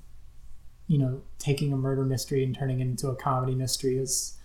[0.87, 4.37] you know, taking a murder mystery and turning it into a comedy mystery is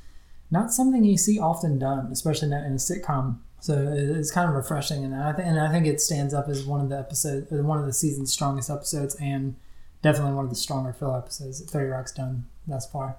[0.50, 3.38] not something you see often done, especially not in a sitcom.
[3.60, 6.64] So it's kind of refreshing, and I think and I think it stands up as
[6.64, 9.54] one of the episodes, one of the season's strongest episodes, and
[10.02, 13.18] definitely one of the stronger filler episodes that Thirty Rock's done thus far.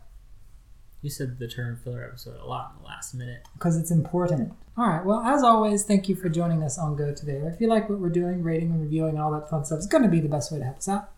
[1.01, 3.41] You said the term filler episode a lot in the last minute.
[3.53, 4.51] because it's important.
[4.77, 5.05] All right.
[5.05, 7.41] Well, as always, thank you for joining us on Go Today.
[7.45, 10.03] If you like what we're doing, rating and reviewing all that fun stuff is going
[10.03, 11.09] to be the best way to help us out.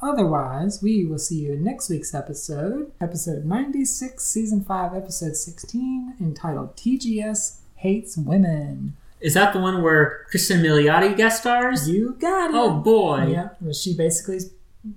[0.00, 6.14] Otherwise, we will see you in next week's episode, episode 96, season 5, episode 16,
[6.20, 8.96] entitled TGS Hates Women.
[9.20, 11.88] Is that the one where Kristen Milioti guest stars?
[11.88, 12.56] You got it.
[12.56, 13.26] Oh boy.
[13.30, 13.48] Yeah.
[13.60, 14.38] Well, she basically,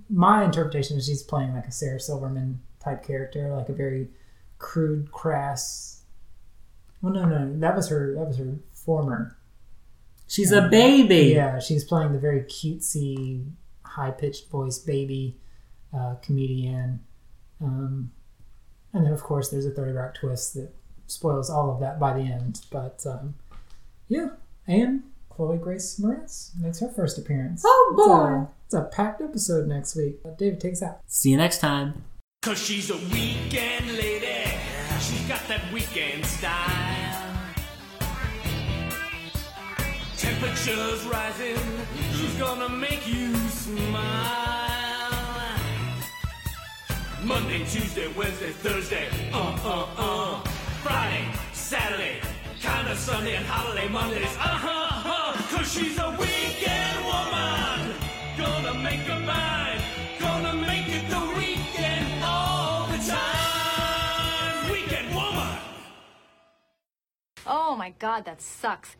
[0.09, 4.09] my interpretation is she's playing like a Sarah Silverman type character, like a very
[4.59, 6.03] crude, crass.
[7.01, 8.13] Well, no, no, that was her.
[8.13, 9.35] That was her former
[10.31, 11.33] She's a baby.
[11.35, 13.43] Yeah, she's playing the very cutesy,
[13.91, 15.37] high pitched voice baby
[15.97, 16.99] uh, comedian.
[17.61, 18.11] Um,
[18.93, 20.73] and then, of course, there's a 30 Rock twist that
[21.07, 22.61] spoils all of that by the end.
[22.71, 23.35] But um,
[24.07, 24.29] yeah,
[24.67, 27.63] and Chloe Grace Moretz makes her first appearance.
[27.65, 28.47] Oh, It's a- boy.
[28.65, 30.19] It's a, packed episode next week.
[30.25, 30.99] Uh, David takes out.
[31.05, 32.03] See you next time.
[32.41, 34.27] Cause she's a weekend lady.
[34.99, 36.90] She's got that weekend style.
[40.41, 41.57] Temperatures rising.
[42.15, 44.01] She's gonna make you smile.
[47.23, 49.07] Monday, Tuesday, Wednesday, Thursday.
[49.31, 50.43] Uh, uh, uh.
[50.81, 52.21] Friday, Saturday.
[52.59, 54.35] Kinda Sunday and holiday Mondays.
[54.39, 55.55] Uh huh, uh.
[55.55, 57.93] Cause she's a weekend woman.
[58.35, 59.79] Gonna make her mine.
[60.19, 64.71] Gonna make it the weekend all the time.
[64.71, 65.59] Weekend woman.
[67.45, 68.95] Oh my god, that sucks.